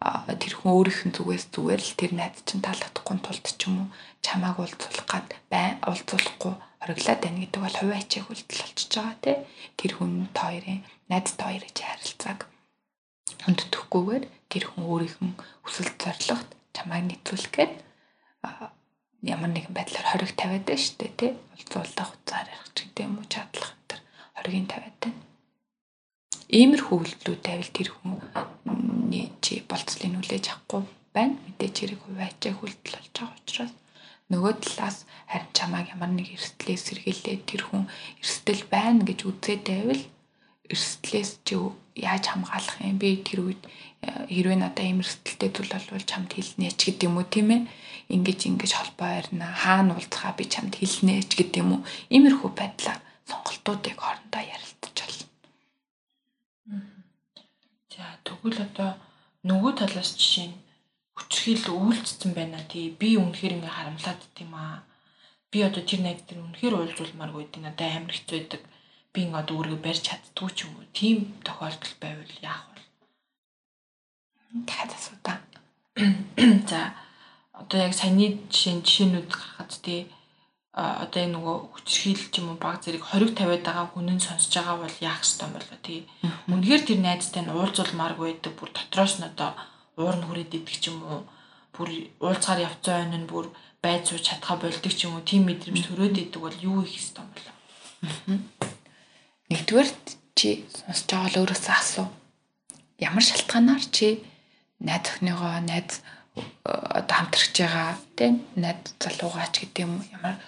тэр 0.00 0.52
хүн 0.56 0.72
өөрийнх 0.74 1.02
нь 1.06 1.16
зүгээс 1.16 1.52
зүгээр 1.54 1.80
л 1.84 1.98
тэр 2.00 2.12
найз 2.16 2.40
чинь 2.48 2.64
таалагдахгүй 2.64 3.16
тулд 3.20 3.46
ч 3.46 3.60
юм 3.68 3.74
уу 3.84 3.88
чамааг 4.24 4.56
уулзуулах 4.58 5.06
гад 5.06 5.28
бай 5.52 5.76
уулзуулахгүй 5.84 6.54
хориглаад 6.80 7.20
байна 7.20 7.40
гэдэг 7.44 7.60
бол 7.60 7.76
хувь 7.76 7.94
ачааг 8.00 8.26
үлдэл 8.32 8.64
болчихж 8.64 8.92
байгаа 8.96 9.16
тий. 9.20 9.36
Тэр 9.76 9.92
хүн 10.00 10.12
хоёрын 10.32 10.80
найз 11.12 11.28
хоёрын 11.36 11.76
харилцааг 11.76 12.40
хүнддэхгүйгээр 13.44 14.24
тэр 14.50 14.64
хүн 14.68 14.84
өөрийнх 14.90 15.18
нь 15.24 15.34
хүсэл 15.64 15.90
зорилгот 16.00 16.48
чамайг 16.76 17.04
нийцүүлэх 17.08 17.50
гээд 17.54 17.72
ямар 19.22 19.50
нэгэн 19.52 19.74
байдлаар 19.76 20.06
хориг 20.08 20.32
тавиад 20.36 20.64
байна 20.64 20.80
шүү 20.80 20.96
дээ 21.00 21.12
тий. 21.20 21.32
Уулзуулах 21.52 22.08
хуцаар 22.08 22.48
ярих 22.48 22.70
ч 22.72 22.78
гэдэг 22.88 23.04
юм 23.04 23.20
уу 23.20 23.26
чадлах 23.28 23.72
энэ 23.76 24.00
хоригийн 24.36 24.68
тавиад 24.72 24.96
байна. 25.00 25.20
Иймэрхүү 26.48 26.96
үйлдэлүүд 26.96 27.42
тавил 27.44 27.70
тэр 27.76 27.88
хүний 27.92 29.26
чи 29.44 29.60
болцлыг 29.68 30.08
нүлээж 30.08 30.44
авахгүй 30.48 30.82
байна. 31.12 31.36
Мэдээж 31.44 31.74
хэрэг 31.76 32.00
хувиачаа 32.00 32.52
хүлдэл 32.56 32.96
болж 32.96 33.12
байгаа 33.12 33.36
учраас 33.36 33.72
нөгөө 34.32 34.52
талаас 34.64 34.98
харин 35.30 35.50
чамааг 35.52 35.86
ямар 35.94 36.10
нэг 36.14 36.28
эрсдлээс 36.34 36.82
сэргийлээд 36.88 37.42
тэр 37.50 37.62
хүн 37.68 37.84
эрсдэл 38.22 38.62
байна 38.72 39.04
гэж 39.04 39.18
үзээд 39.28 39.62
байвал 39.68 40.02
эрсдлээс 40.72 41.30
чи 41.46 41.54
яаж 41.98 42.24
хамгаалах 42.30 42.78
юм 42.80 42.98
би 43.02 43.18
тэр 43.26 43.40
үед 43.50 43.62
хэрвээ 44.00 44.58
надад 44.58 44.86
ийм 44.86 45.02
эрсдэлтэй 45.04 45.50
зүйл 45.52 45.74
болвол 45.74 46.06
чамд 46.06 46.30
хэлнэ 46.32 46.72
ч 46.78 46.80
гэдэг 46.88 47.06
юм 47.10 47.18
уу 47.20 47.26
тийм 47.28 47.48
ээ? 47.52 47.62
Ингэж 48.14 48.40
ингэж 48.48 48.72
холбоо 48.78 49.10
ярина 49.20 49.46
хаана 49.62 49.92
уулзахаа 49.94 50.32
би 50.38 50.44
чамд 50.48 50.72
хэлнэ 50.78 51.26
ч 51.28 51.30
гэдэг 51.36 51.60
юм 51.62 51.70
уу 51.74 51.80
иймэрхүү 52.14 52.50
байдлаар 52.56 53.00
сонголтуудыг 53.28 53.96
хоорондоо 54.00 54.42
ярилцаж 54.54 54.96
байна. 54.96 55.26
За 57.92 58.04
тэгвэл 58.24 58.58
одоо 58.66 58.90
нөгөө 59.44 59.72
талаас 59.76 60.16
жишээ 60.16 60.48
нь 60.48 60.56
хүчрхийл 61.16 61.66
үйлцсэн 61.76 62.32
байна 62.32 62.60
тий. 62.72 62.88
Би 63.00 63.20
үнэхээр 63.20 63.56
ингээ 63.60 63.76
харамлаад 63.76 64.20
дим 64.36 64.52
аа. 64.56 64.80
Би 65.52 65.58
одоо 65.68 65.82
тэр 65.84 66.00
найз 66.02 66.24
тэр 66.24 66.40
үнэхээр 66.40 66.74
уулзуулмааргүй 66.76 67.44
дээ 67.52 67.62
надад 67.68 67.90
амар 67.92 68.14
хэцүү 68.16 68.36
байдаг 68.38 68.62
би 69.12 69.20
ингээд 69.26 69.50
өөрийгөө 69.54 69.80
барьж 69.84 70.02
чаддгүй 70.06 70.50
ч 70.54 70.58
юм 70.64 70.72
уу. 70.78 70.86
Тийм 70.94 71.16
тохиолдол 71.46 71.94
байвал 72.02 72.34
яах 72.42 72.64
вэ? 72.70 72.80
Дахиад 74.66 74.92
асуудаа. 74.94 75.36
За 76.70 76.94
одоо 77.60 77.78
яг 77.86 77.94
саяны 77.94 78.38
жишээ 78.50 78.80
жишээнүүд 78.86 79.28
гаргахад 79.30 79.72
тий 79.82 80.00
одоо 80.72 81.20
энэ 81.26 81.34
нөгөө 81.34 81.56
хүчрхийл 81.74 82.24
ч 82.30 82.34
юм 82.38 82.54
уу 82.54 82.58
баг 82.62 82.78
зэрэг 82.78 83.02
хориг 83.02 83.34
тавиад 83.34 83.66
байгаа 83.66 83.86
хүн 83.90 84.14
нь 84.14 84.22
сонсож 84.22 84.54
байгаа 84.54 84.76
бол 84.78 84.96
яах 85.02 85.20
ёстой 85.26 85.46
юм 85.50 85.54
болоо 85.58 85.78
тий. 85.82 86.00
Үнэхээр 86.46 86.82
тэр 86.86 87.00
найзтай 87.02 87.42
нь 87.42 87.50
уулзуулмааргүй 87.50 88.26
байдаг 88.30 88.54
бүр 88.54 88.70
дотроос 88.70 89.18
нь 89.18 89.28
одоо 89.30 89.50
уур 89.98 90.16
нь 90.16 90.26
хүрээд 90.30 90.56
идэх 90.62 90.76
ч 90.78 90.94
юм 90.94 91.02
уу 91.02 91.20
бүр 91.74 91.88
уулзгаар 92.22 92.64
явцсан 92.70 92.96
ойн 93.02 93.26
нь 93.26 93.30
бүр 93.30 93.50
байд 93.82 94.06
сууж 94.06 94.22
чадхаа 94.22 94.56
болдог 94.62 94.92
ч 94.94 95.10
юм 95.10 95.18
уу 95.18 95.26
тийм 95.26 95.42
мэдрэмж 95.50 95.82
төрөөд 95.84 96.16
идэг 96.22 96.40
бол 96.42 96.58
юу 96.62 96.86
их 96.86 96.94
ёстой 97.00 97.26
юм 97.26 97.30
болоо. 97.34 97.54
Нэгдүгээр 99.50 99.90
чи 100.38 100.62
сонсож 100.70 101.10
байгаа 101.10 101.30
л 101.34 101.40
өөрөөсөө 101.42 101.74
асуу. 101.74 102.06
Ямар 103.02 103.24
шалтгаанаар 103.26 103.82
чи 103.90 104.22
найз 104.78 105.10
охиныгоо 105.10 105.58
найз 105.66 106.06
одоо 106.62 107.16
хамтрагч 107.18 107.54
байгаа 107.58 107.98
тийм 108.14 108.46
найз 108.54 108.94
залуугаач 109.02 109.54
гэдэг 109.58 109.82
юм 109.82 110.06
ямар 110.14 110.38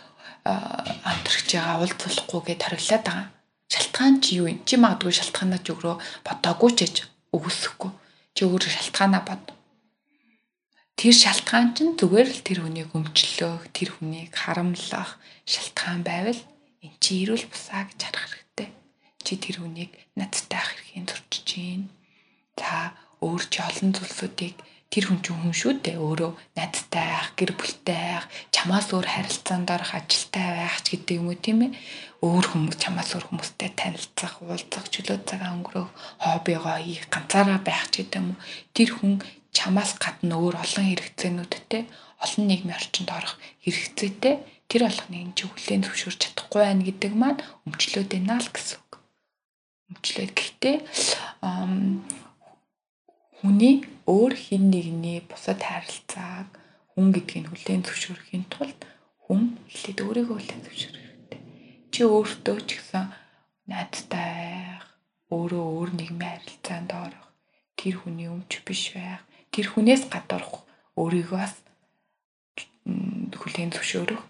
хамтрагч 0.47 1.49
байгаа 1.51 1.83
уулзахгүй 1.83 2.41
гэж 2.47 2.61
хориглаад 2.63 3.03
байгаа. 3.03 3.27
Шалтгаан 3.75 4.15
чи 4.23 4.31
юу 4.39 4.47
юм? 4.47 4.63
Чи 4.63 4.79
магадгүй 4.79 5.13
шалтгаанаа 5.19 5.61
ч 5.67 5.75
өгрөө 5.75 5.97
бодоогүй 6.23 6.71
ч 6.71 6.79
гэж 6.87 6.97
өгөсөхгүй. 7.35 7.91
Чи 8.39 8.43
өөр 8.47 8.63
шалтгаанаа 8.71 9.23
бод. 9.27 9.45
Тэр 10.95 11.15
шалтгаан 11.19 11.75
чинь 11.75 11.99
зүгээр 11.99 12.29
л 12.31 12.47
тэр 12.47 12.59
хүнийг 12.63 12.95
өмчлөх, 12.95 13.67
тэр 13.75 13.99
хүнийг 13.99 14.31
харамлах 14.31 15.19
шалтгаан 15.43 16.07
байвал 16.07 16.39
эн 16.87 16.95
чи 17.03 17.27
ирүүл 17.27 17.51
бусаа 17.51 17.83
гэж 17.91 17.99
харах 18.07 18.42
чи 19.33 19.41
тэр 19.41 19.65
хүнийг 19.65 19.97
надтай 20.13 20.61
ах 20.61 20.77
хэрхэн 20.77 21.09
зурчиж 21.09 21.49
гин. 21.49 21.89
За 22.61 22.93
өөр 23.25 23.43
чи 23.49 23.65
олон 23.65 23.97
зүйлсүүдийг 23.97 24.61
тэр 24.93 25.09
хүн 25.09 25.25
чинь 25.25 25.41
хүн 25.41 25.57
шүү 25.57 25.73
дээ. 25.81 25.97
Өөрөө 25.97 26.37
найзтай 26.53 27.09
ах, 27.17 27.33
гэр 27.33 27.57
бүлтэй 27.57 28.21
ах, 28.21 28.29
чамаас 28.53 28.93
өөр 28.93 29.09
харилцаанд 29.09 29.73
орох 29.73 29.97
ажилтай 29.97 30.47
байх 30.53 30.77
ч 30.85 31.01
гэдэг 31.01 31.17
юм 31.17 31.33
уу 31.33 31.39
тийм 31.41 31.65
ээ. 31.65 31.73
Өөр 32.21 32.45
хүмүүс 32.45 32.77
чамаас 32.77 33.17
өөр 33.17 33.25
хүмүүстэй 33.33 33.73
танилцах, 33.73 34.45
уулзах, 34.45 34.85
чөлөө 34.93 35.25
цагаа 35.25 35.57
өнгөрөөх, 35.57 35.91
хоббигоо 36.21 36.77
хийх, 36.85 37.09
ганцаараа 37.09 37.65
байх 37.65 37.89
ч 37.89 38.05
гэдэг 38.05 38.21
юм 38.21 38.37
уу. 38.37 38.43
Тэр 38.77 38.91
хүн 39.01 39.13
чамаас 39.57 39.97
гадна 39.97 40.37
өөр 40.37 40.61
олон 40.61 40.85
хэрэгцээнүүдтэй 40.93 41.83
олон 42.21 42.45
нийгмийн 42.53 42.77
орчинд 42.77 43.11
орох 43.17 43.41
хэрэгцээтэй 43.65 44.35
тэр 44.69 44.83
болгоныг 44.85 45.33
чи 45.37 45.45
хүлээн 45.49 45.85
зөвшөөрч 45.89 46.21
чадахгүй 46.21 46.61
байна 46.69 46.85
гэдэг 46.85 47.13
маань 47.17 47.41
өмчлөөд 47.67 48.09
байна 48.13 48.39
л 48.39 48.49
гэсэн 48.53 48.82
өвчлээ. 49.93 50.29
Гэхдээ 50.33 50.77
хүний 53.43 53.75
өөр 54.07 54.33
хин 54.35 54.71
нэгний 54.71 55.21
бусад 55.27 55.61
харилцааг 55.63 56.49
хүн 56.95 57.09
гэдгийг 57.15 57.47
хүлээн 57.51 57.83
зөвшөөрөхийн 57.87 58.45
тулд 58.53 58.81
хүн 59.25 59.59
эхлээд 59.67 59.99
өөрийгөө 60.05 60.37
хүлээн 60.39 60.63
зөвшөөрөх 60.67 61.03
хэрэгтэй. 61.03 61.41
Чи 61.93 62.01
өөртөө 62.07 62.59
ч 62.69 62.71
гэсэн 62.79 63.05
найзтай 63.71 64.29
байх, 64.37 64.87
өөрөө 65.33 65.65
өөр 65.77 65.91
нийгмийн 65.99 66.39
харилцаанд 66.39 66.91
орох, 66.93 67.27
тэр 67.79 67.95
хүний 67.99 68.29
өмч 68.29 68.53
биш 68.67 68.93
байх, 68.95 69.25
тэр 69.51 69.67
хүнээс 69.73 70.07
гадуурх 70.13 70.69
өөрийгөө 71.01 71.39
бас 71.41 71.55
хүлээн 73.41 73.73
зөвшөөрөх 73.73 74.23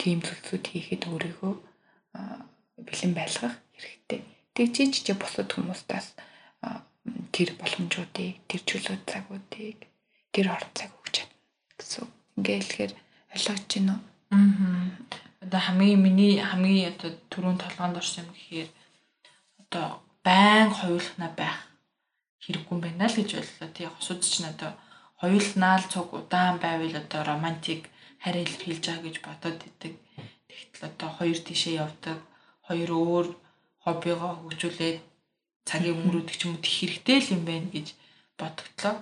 тийм 0.00 0.24
зүйлсүүд 0.24 0.64
хийхэд 0.72 1.02
өөрийгөө 1.12 1.54
бэлэн 2.86 3.12
байлгах 3.12 3.54
хэрэгтэй. 3.76 4.20
Тэгжиж 4.54 4.92
чи 5.06 5.12
бусад 5.14 5.50
хүмүүстээс 5.52 6.08
тэр 7.34 7.48
боломжуудыг, 7.56 8.36
тэр 8.50 8.60
чөлөө 8.68 8.96
цагуудыг, 9.08 9.78
тэр 10.34 10.46
орц 10.52 10.68
цаг 10.76 10.90
өгч 11.00 11.14
чадна 11.24 11.38
гэсэн. 11.78 12.06
Ингээ 12.36 12.58
хэлэхээр 12.60 12.92
ойлгож 13.34 13.62
байна 13.70 13.94
уу? 13.96 14.02
Аа. 14.36 14.90
Одоо 15.40 15.60
хамгийн 15.64 16.02
миний 16.04 16.34
хамгийн 16.38 16.92
одоо 16.92 17.10
түрүүн 17.32 17.58
толгоонд 17.62 17.96
орсон 17.96 18.28
юм 18.28 18.34
гэхээр 18.36 18.70
одоо 19.62 19.86
байн 20.26 20.68
хоёулахна 20.70 21.28
байх 21.32 21.58
хэрэггүй 22.44 22.74
юм 22.76 22.82
байна 22.84 23.08
л 23.08 23.16
гэж 23.16 23.30
бодлоо. 23.38 23.68
Тий 23.72 23.88
хосууд 23.88 24.20
ч 24.20 24.44
надад 24.44 24.76
хоёулнаал 25.20 25.84
цуг 25.92 26.08
удаан 26.12 26.56
байвал 26.60 26.94
одоо 27.02 27.20
романтик 27.24 27.88
харь 28.22 28.44
илэрхийлж 28.44 28.84
байгаа 28.84 29.04
гэж 29.06 29.16
бодоод 29.24 29.60
идэг. 29.68 29.94
Тэгтэл 30.48 30.88
одоо 30.90 31.08
хоёр 31.18 31.38
тишээ 31.40 31.80
явдаг, 31.84 32.18
хоёр 32.68 32.90
өөр 32.92 33.26
хоббигоо 33.90 34.32
хөгжүүлээд 34.38 34.98
цагийг 35.68 35.96
өнгөрөөдөг 35.98 36.36
ч 36.38 36.42
юм 36.46 36.54
уу 36.56 36.62
хэрэгтэй 36.62 37.18
л 37.20 37.32
юм 37.34 37.42
байна 37.46 37.68
гэж 37.74 37.86
бодогдлоо. 38.38 38.94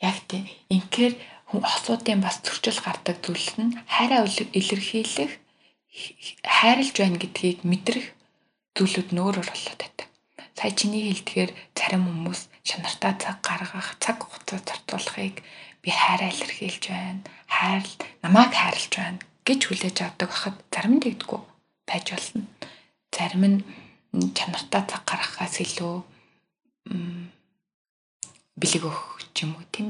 Яг 0.00 0.16
тийм. 0.28 0.44
Инхээр 0.68 1.14
хосуудын 1.50 2.20
бас 2.22 2.38
зөрчил 2.44 2.78
гардаг 2.84 3.16
зүйл 3.24 3.50
нь 3.58 3.76
хайраа 3.90 4.24
илэрхийлэх 4.28 5.32
хайрлж 6.46 6.94
байна 7.02 7.18
гэдгийг 7.18 7.66
мэдрэх 7.66 8.06
зүйлүүд 8.78 9.08
нөөрөөр 9.10 9.48
болоод 9.50 9.80
байдаг. 9.82 10.08
Сая 10.54 10.72
чиний 10.78 11.10
хэлдгээр 11.10 11.50
зарим 11.74 12.04
хүмүүс 12.06 12.40
шанартаа 12.62 13.12
цаг 13.18 13.36
гаргах, 13.42 13.88
цаг 13.98 14.22
хугацаа 14.22 14.60
зарцуулахыг 14.62 15.42
би 15.82 15.90
хайраа 15.90 16.30
илэрхийлж 16.30 16.84
байна. 16.86 17.26
Хайрл 17.50 17.92
намайг 18.22 18.52
хайрлж 18.54 18.92
байна 18.94 19.18
гэж 19.42 19.60
хүлээж 19.66 19.96
авдаг 20.06 20.30
хахад 20.30 20.56
зарим 20.70 20.94
нь 20.96 21.04
тэгдэггүй 21.04 21.40
байж 21.88 22.06
болно. 22.14 22.46
Зарим 23.10 23.44
нь 23.50 23.58
чанартаа 24.10 24.82
цаг 24.90 25.02
гаргахаас 25.06 25.60
илүү 25.62 25.94
бэлэг 28.60 28.82
өгөх 28.84 29.20
юм 29.42 29.56
уу 29.56 29.64
тийм 29.72 29.88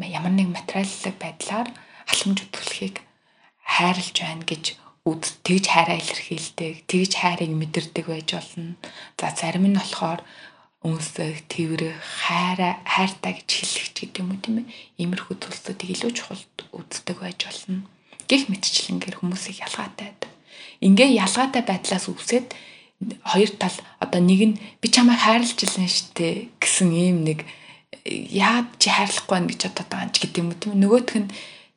ээ 0.00 0.08
ямар 0.08 0.32
нэг 0.32 0.48
материаллык 0.48 1.16
байдлаар 1.20 1.68
халамж 2.08 2.38
үзүүлэхийг 2.48 2.96
хайрлж 3.60 4.16
байна 4.18 4.44
гэж 4.48 4.64
үд 5.08 5.24
тэгж 5.46 5.64
хайраа 5.72 5.96
илэрхийлдэг, 5.96 6.84
тэгж 6.84 7.12
хайрыг 7.16 7.52
мэдэрдэг 7.56 8.04
байж 8.04 8.28
болно. 8.36 8.76
За 9.16 9.32
зарим 9.32 9.64
нь 9.68 9.78
болохоор 9.78 10.20
үнсэх, 10.84 11.48
тэрвэрэх, 11.48 11.96
хайраа, 12.28 12.84
хайртаа 12.84 13.32
гэж 13.32 13.48
хэлэх 13.48 13.88
ч 13.92 13.96
гэдэг 14.04 14.20
юм 14.20 14.32
уу 14.32 14.40
тийм 14.44 14.56
ээ. 14.60 14.66
Иймэрхүү 15.00 15.36
зүйлсүүдийг 15.40 15.90
илүү 15.96 16.12
чухал 16.12 16.44
үздэг 16.76 17.16
байж 17.16 17.40
болно. 17.48 17.88
Гэх 18.28 18.52
мэтчлэнгээр 18.52 19.16
хүмүүсийг 19.20 19.64
ялгаатай 19.64 20.12
байдаг. 20.12 20.30
Ингээ 20.84 21.16
ялгаатай 21.16 21.62
байдлаас 21.64 22.06
үсээд 22.12 22.52
хоёр 23.00 23.50
тал 23.56 23.76
одоо 23.98 24.20
нэг 24.20 24.40
нь 24.44 24.56
би 24.80 24.86
чамайг 24.92 25.20
хайрлаж 25.24 25.56
илэн 25.56 25.88
штэ 25.88 26.52
гэсэн 26.60 26.90
ийм 26.92 27.24
нэг 27.24 27.48
яад 28.04 28.68
чи 28.76 28.92
хайрлахгүй 28.92 29.32
байна 29.40 29.48
гэж 29.48 29.60
бодоод 29.64 29.88
байгаа 29.88 30.04
юм 30.04 30.12
ч 30.12 30.16
гэдэг 30.20 30.40
юм 30.40 30.50
тийм 30.60 30.72
нөгөөх 30.80 31.12
нь 31.16 31.28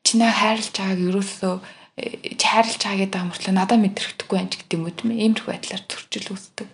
чи 0.04 0.14
наа 0.20 0.32
хайрлаж 0.36 0.76
байгааг 0.76 1.00
ерөөсөө 1.00 1.56
э, 1.96 2.36
чи 2.36 2.46
хайрлаж 2.48 2.82
байгаа 2.84 3.00
гэдэг 3.08 3.20
амарчлаа 3.24 3.56
надад 3.56 3.80
мэдрэхдэггүй 3.80 4.36
байна 4.36 4.52
гэдэг 4.52 4.76
юм 4.76 4.84
тийм 4.92 5.10
иймэрхүү 5.16 5.52
байдлаар 5.52 5.84
зөрчил 5.88 6.28
үүсдэг. 6.36 6.68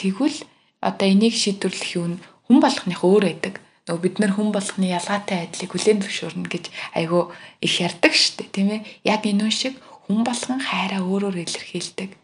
Тэгвэл 0.00 0.38
одоо 0.80 1.06
энийг 1.12 1.34
шийдвэрлэх 1.36 1.92
юм 2.00 2.16
хүн 2.48 2.58
болгоных 2.64 3.00
өөр 3.04 3.24
байдаг. 3.28 3.54
Нөгөө 3.86 4.02
бид 4.02 4.16
нар 4.24 4.32
хүн 4.32 4.50
болгоны 4.56 4.88
ялгаатай 4.88 5.44
айдлыг 5.44 5.70
хүлээн 5.74 6.00
зөвшөөрнө 6.00 6.48
гэж 6.48 6.64
айгүй 6.96 7.22
их 7.60 7.74
ярьдаг 7.82 8.12
штэ 8.14 8.48
тийм 8.54 8.68
ээ. 8.72 8.80
Яг 9.04 9.26
энэ 9.26 9.50
шиг 9.52 9.74
хүн 10.06 10.22
болгон 10.24 10.60
хайраа 10.62 11.02
өөрөөр 11.02 11.36
илэрхийлдэг. 11.44 12.21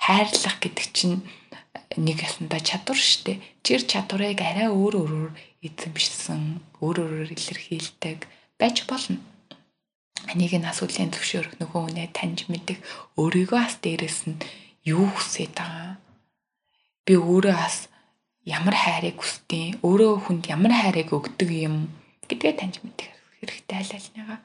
Хайрлах 0.00 0.56
гэдэг 0.60 0.86
чинь 0.92 1.24
нэг 1.96 2.22
ясандаа 2.22 2.60
чадвар 2.60 2.98
штэ. 2.98 3.40
Чир 3.64 3.82
чадварыг 3.82 4.40
арай 4.40 4.68
өөр 4.68 4.94
өөрөөр 5.00 5.32
эзэмшсэн, 5.66 6.42
өөр 6.84 6.96
өөрөөр 7.04 7.30
илэрхийлдэг 7.32 8.18
байж 8.60 8.84
болно. 8.86 9.18
Энийг 10.32 10.54
нь 10.58 10.68
асуулын 10.68 11.12
төвшөөрөх 11.12 11.60
нөгөө 11.60 11.82
үнэ 11.92 12.04
таньж 12.16 12.50
мэдэх 12.50 12.78
өөрийгөө 13.20 13.60
бас 13.60 13.76
дээрэс 13.80 14.20
нь 14.28 14.40
юу 14.84 15.06
хүсэж 15.12 15.54
байгаа. 15.54 15.98
Би 17.06 17.14
өөрөө 17.14 17.54
бас 17.54 17.88
ямар 18.42 18.74
хайрыг 18.74 19.16
хүсдэг, 19.22 19.78
өөрөө 19.86 20.12
хүнд 20.26 20.44
ямар 20.50 20.72
хайрыг 20.74 21.10
өгдөг 21.14 21.50
юм 21.50 21.90
гэдгээ 22.26 22.54
таньж 22.58 22.82
мэдэх 22.82 23.10
хэрэгтэй 23.38 23.76
аль 23.78 23.94
альныгаа 23.94 24.38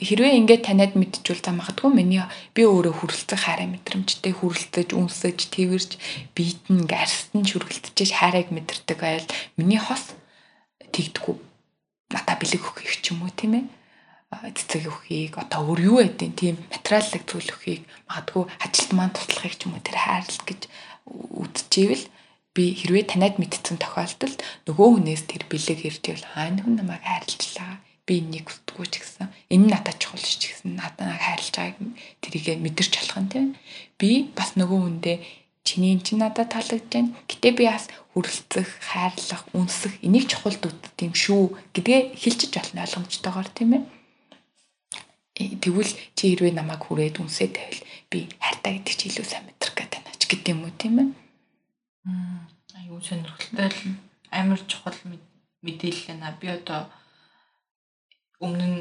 хэрвээ 0.00 0.38
ингээд 0.40 0.62
таниад 0.64 0.96
мэдчихвэл 0.96 1.44
за 1.44 1.52
магадгүй 1.52 1.90
миний 1.92 2.24
би 2.56 2.62
өөрөө 2.64 2.94
хүрэлцэх 2.96 3.44
хайраа 3.44 3.68
мэдрэмжтэй 3.68 4.32
хүрэлцэж 4.32 4.88
үнсэж 4.96 5.38
тэрвэрж 5.52 5.90
биед 6.32 6.64
нь 6.72 6.88
гарстан 6.88 7.44
шүргэлтэж 7.44 8.08
хайрыг 8.16 8.48
мэдэрдэг 8.48 8.98
байл 8.98 9.28
миний 9.60 9.76
хос 9.76 10.16
тэгдэггүй 10.96 11.36
надаа 12.08 12.36
бэлэг 12.40 12.62
өгөх 12.64 12.88
ч 13.04 13.12
юм 13.12 13.20
уу 13.28 13.32
тийм 13.36 13.52
ээ 13.60 13.64
цэцэг 14.32 14.88
өхийг 14.88 15.36
одоо 15.36 15.60
өөр 15.68 15.80
юу 15.92 15.96
байдیں۔ 16.00 16.32
тийм 16.32 16.56
материаллык 16.72 17.24
зүйл 17.28 17.52
өхийг 17.52 17.84
магадгүй 18.08 18.44
ажилт 18.64 18.90
маань 18.96 19.12
туслахыг 19.12 19.54
ч 19.60 19.68
юм 19.68 19.76
уу 19.76 19.84
тэр 19.84 19.98
хайрлалт 20.00 20.44
гэж 20.48 20.60
үдчихвэл 21.04 22.06
би 22.56 22.64
хэрвээ 22.80 23.04
таниад 23.12 23.36
мэдсэн 23.36 23.76
тохиолдолд 23.76 24.40
нөгөө 24.64 24.88
хүнээс 24.88 25.22
тэр 25.28 25.44
бэлэг 25.52 25.80
ирж 25.84 26.02
ивэл 26.08 26.26
хаа 26.32 26.48
хүн 26.48 26.80
намайг 26.80 27.04
хайрлалаа 27.04 27.76
би 28.12 28.20
энийг 28.20 28.52
хүсдэггүй 28.52 28.86
ч 28.92 28.94
гэсэн 29.00 29.32
энэ 29.48 29.66
надад 29.72 29.96
чухал 29.96 30.20
ш 30.20 30.36
ч 30.36 30.52
гэсэн 30.52 30.76
надад 30.76 31.16
хайрлаж 31.16 31.56
байгааг 31.56 31.96
тэрийгэ 32.20 32.60
мэдэрч 32.60 32.92
болох 33.00 33.18
нь 33.24 33.32
тийм. 33.32 33.48
Би 33.96 34.28
бас 34.36 34.52
нөгөө 34.60 34.80
хүндээ 34.84 35.16
чиний 35.64 35.96
чи 36.04 36.20
надад 36.20 36.52
таалагдж 36.52 36.92
байна. 36.92 37.16
Гэтээ 37.24 37.52
би 37.56 37.64
бас 37.72 37.88
хүрэлцэх 38.12 38.68
хайрлах 38.84 39.48
үнсэх 39.56 39.96
энийг 40.04 40.28
чухал 40.28 40.52
дүүд 40.60 40.92
тийм 41.00 41.16
шүү 41.16 41.56
гэдгээ 41.72 42.20
хэлчихэж 42.20 42.52
болно 42.60 42.84
ойлгомжтойгоор 42.84 43.48
тийм 43.56 43.70
ээ. 43.80 43.82
Э, 45.40 45.56
тэгвэл 45.56 45.92
чи 46.12 46.36
хэрвээ 46.36 46.52
намайг 46.52 46.84
хүрээд 46.84 47.16
үнсээ 47.16 47.48
тавил 47.56 47.80
би 48.12 48.28
хайртай 48.36 48.76
гэдэг 48.76 48.94
чи 49.00 49.08
илүү 49.08 49.24
сайн 49.24 49.48
мэдрэх 49.48 49.72
гэдэг 49.72 50.00
байна 50.04 50.20
ч 50.20 50.22
гэдэг 50.28 50.52
юм 50.52 50.60
уу 50.68 50.74
тийм 50.76 50.94
ээ. 51.00 51.08
Аюу 52.76 53.00
сонирхолтой 53.00 53.72
амар 54.28 54.60
чухал 54.68 54.98
мэдээлэл 55.64 56.04
байна 56.12 56.36
би 56.36 56.52
одоо 56.52 56.92
өмнө 58.42 58.66
нь 58.66 58.80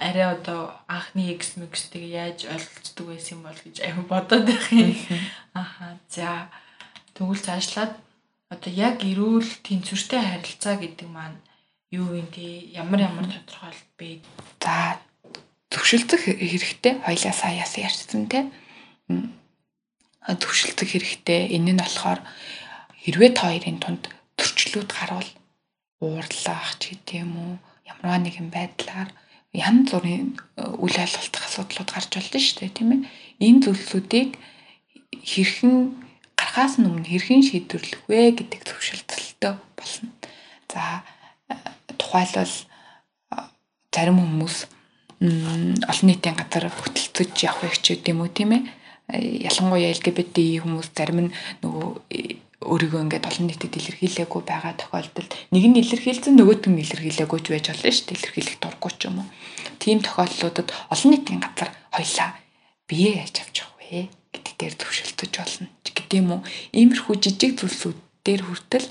арай 0.00 0.32
одоо 0.32 0.72
анхны 0.88 1.28
X 1.36 1.60
mix-тэйг 1.60 2.04
яаж 2.08 2.48
ойлголцдог 2.48 3.06
байсан 3.12 3.36
юм 3.36 3.42
бол 3.44 3.60
гэж 3.60 3.76
аян 3.84 4.04
бодоод 4.08 4.44
байх 4.48 4.66
юм. 4.72 4.96
Аха. 5.52 6.00
За 6.08 6.48
тэгвэл 7.12 7.36
цаашлаад 7.36 7.92
одоо 8.48 8.72
яг 8.72 9.04
эрүүл 9.04 9.44
тэнцвэртэй 9.60 10.20
харилцаа 10.24 10.80
гэдэг 10.80 11.08
маань 11.08 11.36
юу 11.92 12.16
юм 12.16 12.28
те 12.32 12.72
ямар 12.72 13.04
ямар 13.04 13.28
тодорхойлт 13.28 13.88
бэ? 14.00 14.24
За 14.64 14.96
төвшөлтөх 15.68 16.24
хэрэгтэй 16.32 17.04
хоёлаа 17.04 17.34
саяас 17.36 17.76
ярьсан 17.76 18.24
те. 18.24 18.48
Төвшөлтөх 20.24 20.88
хэрэгтэй. 20.96 21.52
Энэ 21.60 21.76
нь 21.76 21.82
болохоор 21.84 22.24
хэрвээ 23.04 23.30
та 23.36 23.52
хоёрын 23.52 23.76
тунд 23.84 24.08
төрчлүүд 24.40 24.88
гарвал 24.88 25.28
уурлах 26.00 26.80
ч 26.80 26.96
гэдэм 26.96 27.36
үү 27.36 27.54
ямар 27.98 28.20
нэгэн 28.22 28.48
байдлаар 28.54 29.10
янз 29.52 29.90
бүрийн 29.90 30.38
э, 30.56 30.62
үйл 30.78 30.94
ойлголтох 30.94 31.44
асуудлууд 31.46 31.90
гарч 31.90 32.10
болно 32.14 32.38
шүү 32.38 32.58
дээ 32.62 32.70
тийм 32.70 32.90
ээ. 32.94 33.00
Энэ 33.42 33.62
зүйлсүүдийг 33.66 34.30
хэрхэн 35.26 35.74
гарахаас 36.38 36.78
өмнө 36.78 37.10
хэрхэн 37.10 37.42
шийдвэрлэх 37.42 38.02
вэ 38.06 38.38
гэдэг 38.38 38.60
зөвшөлтөлтөй 38.62 39.54
болно. 39.74 40.10
За 40.70 41.02
э, 41.50 41.58
тухайлбал 41.98 42.54
э, 42.54 43.36
зарим 43.90 44.18
хүмүүс 44.22 44.56
олон 45.20 46.06
нийтийн 46.06 46.38
газар 46.38 46.70
хөтөлцөж 46.70 47.34
явах 47.44 47.76
ч 47.82 47.98
гэдэм 47.98 48.22
үү 48.22 48.30
тийм 48.30 48.50
ээ. 48.54 48.62
Ялангуяа 49.50 49.90
LGBT 49.90 50.62
хүмүүс 50.62 50.94
зарим 50.94 51.28
нь 51.28 51.34
нөгөө 51.60 51.98
өөрийгөө 52.60 53.00
ингээд 53.08 53.24
олон 53.24 53.46
нийтэд 53.48 53.72
илэрхийлээгүй 53.72 54.42
байгаа 54.44 54.76
тохиолдолд 54.76 55.32
нэг 55.48 55.64
нь 55.64 55.80
илэрхийлсэн 55.80 56.36
нөгөөт 56.36 56.68
нь 56.68 56.82
илэрхийлээгүй 56.84 57.40
ч 57.40 57.46
байж 57.48 57.66
болно 57.72 57.88
шүү 57.88 58.06
дээ 58.12 58.18
илэрхийлэх 58.20 58.56
дурггүй 58.60 58.92
ч 59.00 59.00
юм 59.08 59.16
уу. 59.24 59.28
Тийм 59.80 59.98
тохиолдлуудад 60.04 60.68
олон 60.92 61.08
нийтийн 61.08 61.40
газар 61.40 61.72
хоёлаа 61.88 62.30
бие 62.84 63.10
яаж 63.16 63.36
авч 63.40 63.56
явах 63.64 63.80
вэ 63.80 64.00
гэдэг 64.12 64.54
дээр 64.60 64.74
төвшөлтөж 64.76 65.32
болно 65.40 65.66
гэдэг 65.88 66.08
юм 66.20 66.28
уу. 66.36 66.40
Иймэрхүү 66.76 67.14
жижиг 67.16 67.52
зүйлсүүд 67.56 67.98
дээр 68.28 68.42
хүртэл 68.44 68.88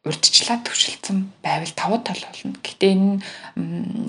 урдчлаа 0.00 0.58
төвшөлдсөн 0.64 1.18
байвал 1.44 1.74
тавуу 1.76 2.00
тал 2.00 2.24
болно. 2.24 2.56
Гэтэ 2.64 2.88
энэ 2.88 3.20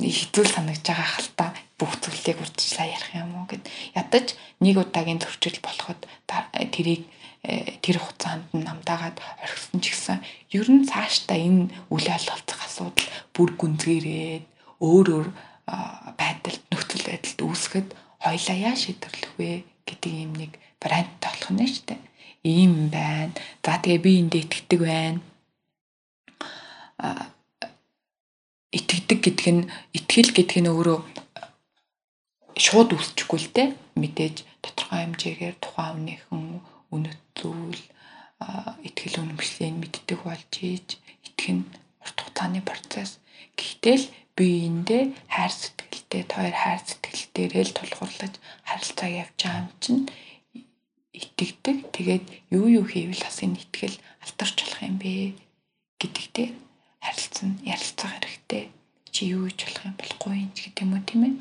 хэцүү 0.08 0.46
санагдж 0.48 0.88
байгаа 0.88 1.10
хальтаа 1.20 1.50
бүх 1.76 2.00
зүйлийг 2.00 2.40
урдчлаа 2.40 2.88
ярих 2.88 3.12
юм 3.12 3.44
уу 3.44 3.46
гэд 3.52 3.68
ядаж 3.92 4.40
нэг 4.64 4.80
удаагийн 4.80 5.20
төвчл 5.20 5.60
болоход 5.60 6.00
тэрийг 6.72 7.04
тэр 7.42 7.98
хугацаанд 7.98 8.54
нь 8.54 8.66
намдаагаад 8.66 9.18
орхисон 9.42 9.82
ч 9.82 9.98
гэсэн 9.98 10.20
ер 10.54 10.68
нь 10.70 10.86
цаашдаа 10.86 11.40
энэ 11.42 11.74
үйл 11.90 12.08
ойлголцох 12.14 12.62
асуудал 12.62 13.10
бүр 13.34 13.50
гүнзгийрээд 13.58 14.46
өөр 14.78 15.08
өөр 15.10 15.28
байдалд 16.22 16.64
нөхцөл 16.70 17.06
байдалд 17.10 17.40
үүсгэхэд 17.42 17.90
хоёлаа 18.22 18.58
яа 18.70 18.76
шийдвэрлэх 18.78 19.34
вэ 19.42 19.66
гэдэг 19.90 20.14
юм 20.14 20.34
нэг 20.38 20.52
варианттай 20.82 21.32
болох 21.34 21.52
нь 21.58 21.66
шүү 21.66 21.86
дээ. 21.90 22.02
Ийм 22.46 22.74
байна. 22.94 23.34
За 23.66 23.78
тэгээ 23.82 24.06
би 24.06 24.12
эндээ 24.22 24.42
итгэдэг 24.46 24.80
байна. 24.86 25.20
А 27.02 27.34
итгэдэг 28.70 29.20
гэдэг 29.26 29.48
нь 29.54 29.64
итгэл 29.98 30.32
гэдэг 30.38 30.60
нь 30.62 30.72
өөрөө 30.74 31.00
шууд 32.58 32.90
үүсчихгүй 32.94 33.40
л 33.42 33.50
дээ. 33.56 33.70
Мэдээж 33.98 34.38
тодорхой 34.62 35.00
хэмжээгээр 35.06 35.56
тухайн 35.58 35.98
өмнөхөн 35.98 36.71
үнэт 36.94 37.22
зүйл 37.40 37.82
итгэл 38.88 39.22
үнэмшлийг 39.24 39.76
мэддэг 39.80 40.20
болж 40.24 40.52
ийж 40.62 40.88
итгэх 41.26 41.50
нь 41.56 41.66
урт 42.04 42.18
хугацааны 42.20 42.62
процесс. 42.62 43.18
Гэхдээ 43.58 43.98
л 44.02 44.06
биеиндээ 44.38 45.04
хайр 45.32 45.54
сэтгэлтэй, 45.54 46.24
тойр 46.28 46.56
хайр 46.56 46.82
сэтгэлтэйрээ 46.86 47.64
л 47.68 47.78
тулгуурлаж 47.78 48.34
харилцаа 48.68 49.10
явж 49.24 49.38
байгаа 49.40 49.62
юм 49.64 49.70
чинь 49.84 50.04
итгэдэг. 51.22 51.78
Тэгээд 51.96 52.24
юу 52.58 52.66
юу 52.82 52.86
хийвэл 52.88 53.22
бас 53.24 53.38
энэ 53.46 53.62
итгэл 53.62 53.98
алдарч 54.24 54.58
болох 54.62 54.82
юм 54.82 54.98
бэ 55.02 55.38
гэдэгтэй 56.02 56.48
харилцсан 57.06 57.52
чи 59.22 59.38
юу 59.38 59.46
гэж 59.46 59.60
болох 59.70 59.86
юм 59.86 59.96
болохгүй 60.02 60.34
юм 60.34 60.52
гэдэг 60.56 60.82
юм 60.82 60.92
уу 60.98 61.04
тийм 61.06 61.22
ээ. 61.30 61.34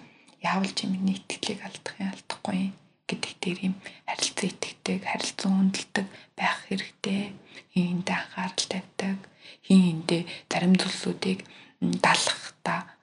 Яавал 0.44 0.72
чи 0.76 0.84
миний 0.84 1.16
итгэлийг 1.16 1.64
алдах 1.64 1.96
юм 1.96 2.12
алдахгүй 2.12 2.56
юм 2.68 2.72
гэдэг 3.10 3.32
дээр 3.42 3.58
юм 3.66 3.74
харилцан 4.06 4.46
итгэдэг, 4.54 5.00
харилцан 5.02 5.50
хүндэлдэг 5.50 6.06
байх 6.38 6.56
хэрэгтэй. 6.70 7.34
Хин 7.74 8.06
хиндэ 8.06 8.12
анхаарал 8.14 8.66
тавьдаг, 8.70 9.18
хин 9.66 9.80
хиндэ 10.06 10.18
зарим 10.50 10.74
зүйлсүүдийг 10.78 11.40
даалгахта 11.82 12.94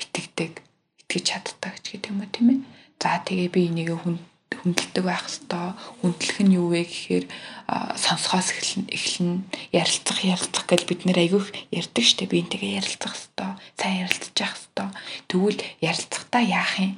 итгэдэг, 0.00 0.52
итгэж 1.04 1.24
чаддаг 1.28 1.74
ч 1.84 2.00
гэдэг 2.00 2.10
юм 2.10 2.20
уу 2.24 2.32
тийм 2.32 2.48
ээ. 2.50 2.60
За 3.00 3.20
тэгээ 3.20 3.48
би 3.52 3.60
энийг 3.68 3.92
хүн 4.00 4.16
хүндэлдэг 4.60 5.04
байх 5.04 5.24
хэвээр 5.24 5.72
хүндлэх 6.02 6.38
нь 6.44 6.56
юу 6.58 6.68
вэ 6.74 6.84
гэхээр 6.84 7.24
сонсохоос 7.96 8.48
эхлэн 8.92 9.46
ярилцах 9.72 10.20
ярилцах 10.20 10.64
гэж 10.68 10.80
бид 10.84 11.00
нэр 11.06 11.18
айгүйх 11.24 11.48
ярьдаг 11.72 12.04
штеп 12.04 12.34
би 12.34 12.44
энтэйгээ 12.44 12.76
ярилцах 12.82 13.14
хэвээр 13.16 13.56
сайн 13.78 13.96
ярилцах 14.04 14.52
хэвээр 14.52 14.90
тэгвэл 15.30 15.60
ярилцахдаа 15.80 16.42
яах 16.44 16.74
юм 16.82 16.92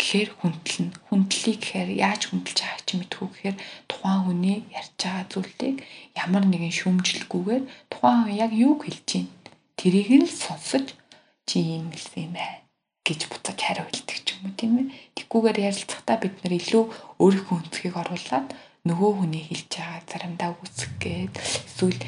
гэхээр 0.00 0.30
хүндлэн 0.40 0.88
хүндлэе 1.06 1.54
гэхээр 1.58 1.90
яаж 1.94 2.22
хүндэлж 2.28 2.58
байгааг 2.60 2.82
чи 2.86 2.94
мэдгүй 2.98 3.28
гэхээр 3.30 3.56
тухайн 3.90 4.20
хүний 4.26 4.58
ярьж 4.74 4.92
байгаа 4.98 5.26
зүйлийг 5.32 5.76
ямар 6.18 6.44
нэгэн 6.50 6.74
шүүмжлэлгүйгээр 6.78 7.64
тухайн 7.92 8.20
хүн 8.26 8.38
яг 8.44 8.52
юуг 8.52 8.80
хэлж 8.84 9.08
байна 9.14 9.32
тэрийг 9.78 10.10
л 10.24 10.30
сонсож 10.30 10.96
чи 11.46 11.60
юм 11.60 11.92
хэлсэн 11.92 12.30
юм 12.30 12.32
байна 12.38 12.64
гэж 13.04 13.20
буцаж 13.28 13.58
хариу 13.60 13.84
хэлдэг 13.84 14.18
ч 14.24 14.28
юм 14.32 14.48
уу 14.48 14.56
тийм 14.56 14.72
ээ. 14.80 14.86
Тэггүйгээр 15.12 15.58
ярилцахдаа 15.68 16.16
бид 16.24 16.34
нэр 16.40 16.56
илүү 16.56 16.84
өөрийнхөө 17.20 17.56
өнцгийг 17.60 17.94
оруулад 18.00 18.48
нөгөө 18.88 19.10
хүний 19.20 19.44
хэлж 19.44 19.70
байгаа 19.76 20.00
заримдаа 20.08 20.50
үсэх 20.56 20.90
гээд 21.04 21.34
эсвэл 21.36 22.00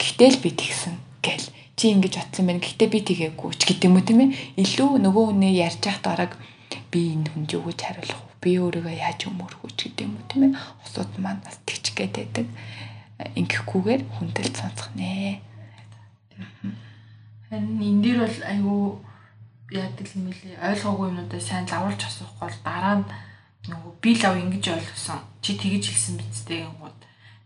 гэхдээ 0.00 0.30
л 0.32 0.40
би 0.40 0.50
тэгсэн 0.56 0.96
гэл 1.20 1.46
чи 1.76 1.84
ингэж 1.92 2.14
бодсон 2.16 2.44
байна. 2.48 2.64
Гэхдээ 2.64 2.88
би 2.88 3.00
тэгээгүй 3.04 3.50
ч 3.60 3.62
гэдэг 3.68 3.86
юм 3.92 3.96
уу 4.00 4.06
тийм 4.08 4.20
ээ. 4.24 4.30
Илүү 4.56 4.90
нөгөө 5.04 5.24
хүнээ 5.28 5.52
ярьж 5.68 5.80
байхад 5.84 6.06
араг 6.08 6.32
би 6.90 7.00
энэ 7.14 7.28
хүнд 7.32 7.50
юу 7.56 7.64
гэж 7.68 7.78
хариулах 7.84 8.22
вэ? 8.24 8.34
Би 8.42 8.50
өөрийгөө 8.62 8.94
яаж 8.96 9.20
өмөрөх 9.28 9.60
вэ 9.64 9.70
гэдэг 9.76 10.04
юм 10.06 10.14
уу 10.16 10.26
тийм 10.28 10.42
ээ. 10.48 10.52
Усууд 10.84 11.12
маань 11.20 11.42
бас 11.44 11.56
тэгч 11.68 11.84
гээд 11.96 12.14
байдаг. 12.16 12.46
Ингэхгүйгээр 13.38 14.02
хүндэл 14.16 14.52
сонсох 14.54 14.90
нэ. 14.94 15.42
Харин 17.48 17.80
энэ 17.80 18.02
дээр 18.04 18.18
бол 18.24 18.38
айгүй 18.46 18.82
яадаг 19.72 20.06
юм 20.16 20.32
бэлээ 20.32 20.56
ойлгоогүй 20.64 21.06
юмудаа 21.12 21.40
сайн 21.40 21.68
лавуулж 21.68 22.00
асуухгүй 22.00 22.40
бол 22.48 22.58
дараа 22.64 22.96
нь 23.00 23.08
нөгөө 23.68 23.92
би 24.00 24.10
лав 24.16 24.34
ингэж 24.40 24.64
ойлгосон 24.72 25.20
чи 25.44 25.60
тэгэж 25.60 25.84
хэлсэн 25.92 26.16
бицтэй 26.16 26.64
гингууд 26.64 26.98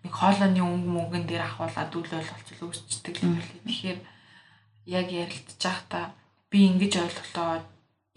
нэг 0.07 0.12
хоолойны 0.14 0.62
өнгө 0.62 0.90
мөнгөн 0.94 1.24
дээр 1.26 1.42
ахуулаад 1.46 1.90
үл 1.98 2.11
ойлголцол 2.14 2.62
үүсчдэг 2.62 3.16
юм 3.26 3.35
бэлээ 3.38 3.62
тэгэхээр 3.66 4.00
яг 4.98 5.07
ярилцж 5.11 5.59
байхдаа 5.62 6.05
би 6.50 6.59
ингэж 6.70 6.92
ойлголоо 7.02 7.66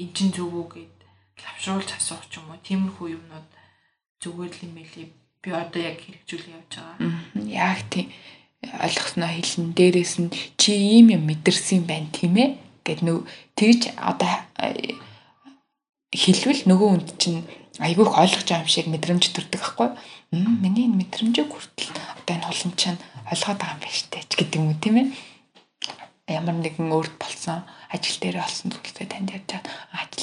эн 0.02 0.10
чин 0.14 0.30
зөв 0.36 0.54
үү 0.54 0.68
гэд 0.74 0.95
лавшруулж 1.44 1.90
асуух 1.96 2.24
ч 2.32 2.40
юм 2.40 2.52
уу 2.52 2.60
тиймэрхүү 2.64 3.08
юмнууд 3.18 3.48
зүгээр 4.22 4.54
л 4.56 4.64
юм 4.66 4.74
бэлээ 4.80 5.08
би 5.44 5.50
одоо 5.52 5.82
яг 5.82 5.98
хэрэгжүүл 6.02 6.46
явж 6.58 6.72
байгаа. 6.80 7.12
Яг 7.46 7.80
тийм. 7.92 8.10
Ойлгосноо 8.66 9.30
хэлэн 9.30 9.78
дээрээс 9.78 10.16
нь 10.24 10.34
чи 10.58 10.72
ийм 10.74 11.14
юм 11.14 11.24
мэдэрсэн 11.30 11.86
байна 11.86 12.10
тийм 12.10 12.34
ээ? 12.40 12.58
Гэд 12.82 13.06
нөө 13.06 13.30
тэгж 13.54 13.94
одоо 14.02 14.34
э, 14.58 14.98
хэлвэл 16.10 16.66
нөгөө 16.66 16.90
хүнд 16.90 17.10
чинь 17.22 17.46
айгүйх 17.78 18.10
ойлгож 18.10 18.48
байгаа 18.50 18.66
юм 18.66 18.72
шиг 18.72 18.88
мэдрэмж 18.90 19.24
төрдөг 19.36 19.62
байхгүй 19.62 19.90
миний 20.32 20.88
мэдрэмжийг 20.90 21.50
хүртэл 21.52 21.94
одоо 21.94 22.34
энэ 22.36 22.48
холомч 22.50 22.82
нь 22.90 23.04
ойлгоод 23.30 23.60
байгаа 23.60 23.76
юм 23.76 23.82
байна 23.84 24.00
штэ 24.00 24.26
ч 24.26 24.32
гэдэг 24.40 24.58
юм 24.58 24.68
уу 24.72 24.82
тийм 24.82 24.96
ээ? 24.98 25.08
Ямар 26.26 26.58
нэгэн 26.58 26.90
өөрт 26.90 27.16
болсон 27.22 27.68
ажил 27.94 28.18
дээр 28.18 28.42
олсон 28.42 28.74
зүйлсээ 28.74 29.08
танд 29.12 29.30
чад 29.30 29.45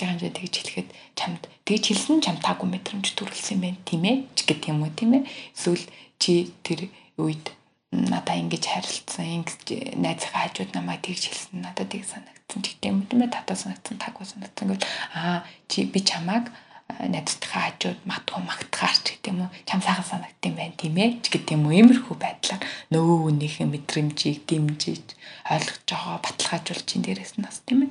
ажлын 0.03 0.19
хэмжээ 0.19 0.33
тэгж 0.35 0.55
хэлэхэд 0.59 0.89
чамд 1.15 1.43
тэгж 1.63 1.85
хэлсэн 1.95 2.19
чам 2.27 2.37
таагүй 2.43 2.69
мэдрэмж 2.75 3.07
төрүүлсэн 3.15 3.55
юм 3.55 3.63
байна. 3.63 3.79
Тийм 3.87 4.03
ээ? 4.03 4.17
Ч 4.35 4.39
гэдэг 4.51 4.69
юм 4.75 4.83
уу 4.83 4.91
тийм 4.91 5.11
ээ? 5.15 5.23
Эсвэл 5.55 5.87
чи 6.19 6.51
тэр 6.67 6.91
үед 7.23 7.55
надаа 7.95 8.37
ингэж 8.43 8.65
харилцсан 8.67 9.47
ингэж 9.47 9.95
найзынхаа 9.95 10.51
хажууд 10.51 10.75
намайг 10.75 11.07
тэгж 11.07 11.23
хэлсэн 11.31 11.63
надад 11.63 11.87
тийг 11.95 12.03
санагдсан 12.03 12.61
ч 12.67 12.67
гэдэг 12.75 12.91
юм 12.91 13.07
тийм 13.07 13.23
ээ? 13.23 13.31
Татаа 13.31 13.57
санагдсан 13.57 13.97
таагүй 14.03 14.27
санагдсан 14.27 14.67
гэвэл 14.75 14.87
аа 15.15 15.47
чи 15.71 15.87
би 15.87 16.01
чамааг 16.03 16.51
найзтайхаа 16.99 17.73
хажууд 17.73 18.01
матгүй 18.03 18.43
магтахаар 18.43 18.99
ч 19.07 19.07
гэдэг 19.17 19.31
юм 19.31 19.47
уу? 19.47 19.55
Чам 19.69 19.81
сайхан 19.85 20.09
санагдсан 20.09 20.53
байна 20.59 20.75
тийм 20.75 20.99
ээ? 20.99 21.23
Ч 21.23 21.31
гэдэг 21.31 21.55
юм 21.55 21.69
уу? 21.69 21.79
Иймэрхүү 21.79 22.17
байдлаар 22.19 22.63
нөгөө 22.91 23.17
хүнийхээ 23.23 23.67
мэдрэмжийг 23.71 24.39
дэмжиж 24.51 25.07
ойлгож 25.47 25.89
байгаа 25.89 26.17
баталгаажуулж 26.21 26.89
ин 26.97 27.03
дээрээс 27.07 27.33
нь 27.39 27.45
бас 27.47 27.61
тийм 27.65 27.87
ээ 27.87 27.91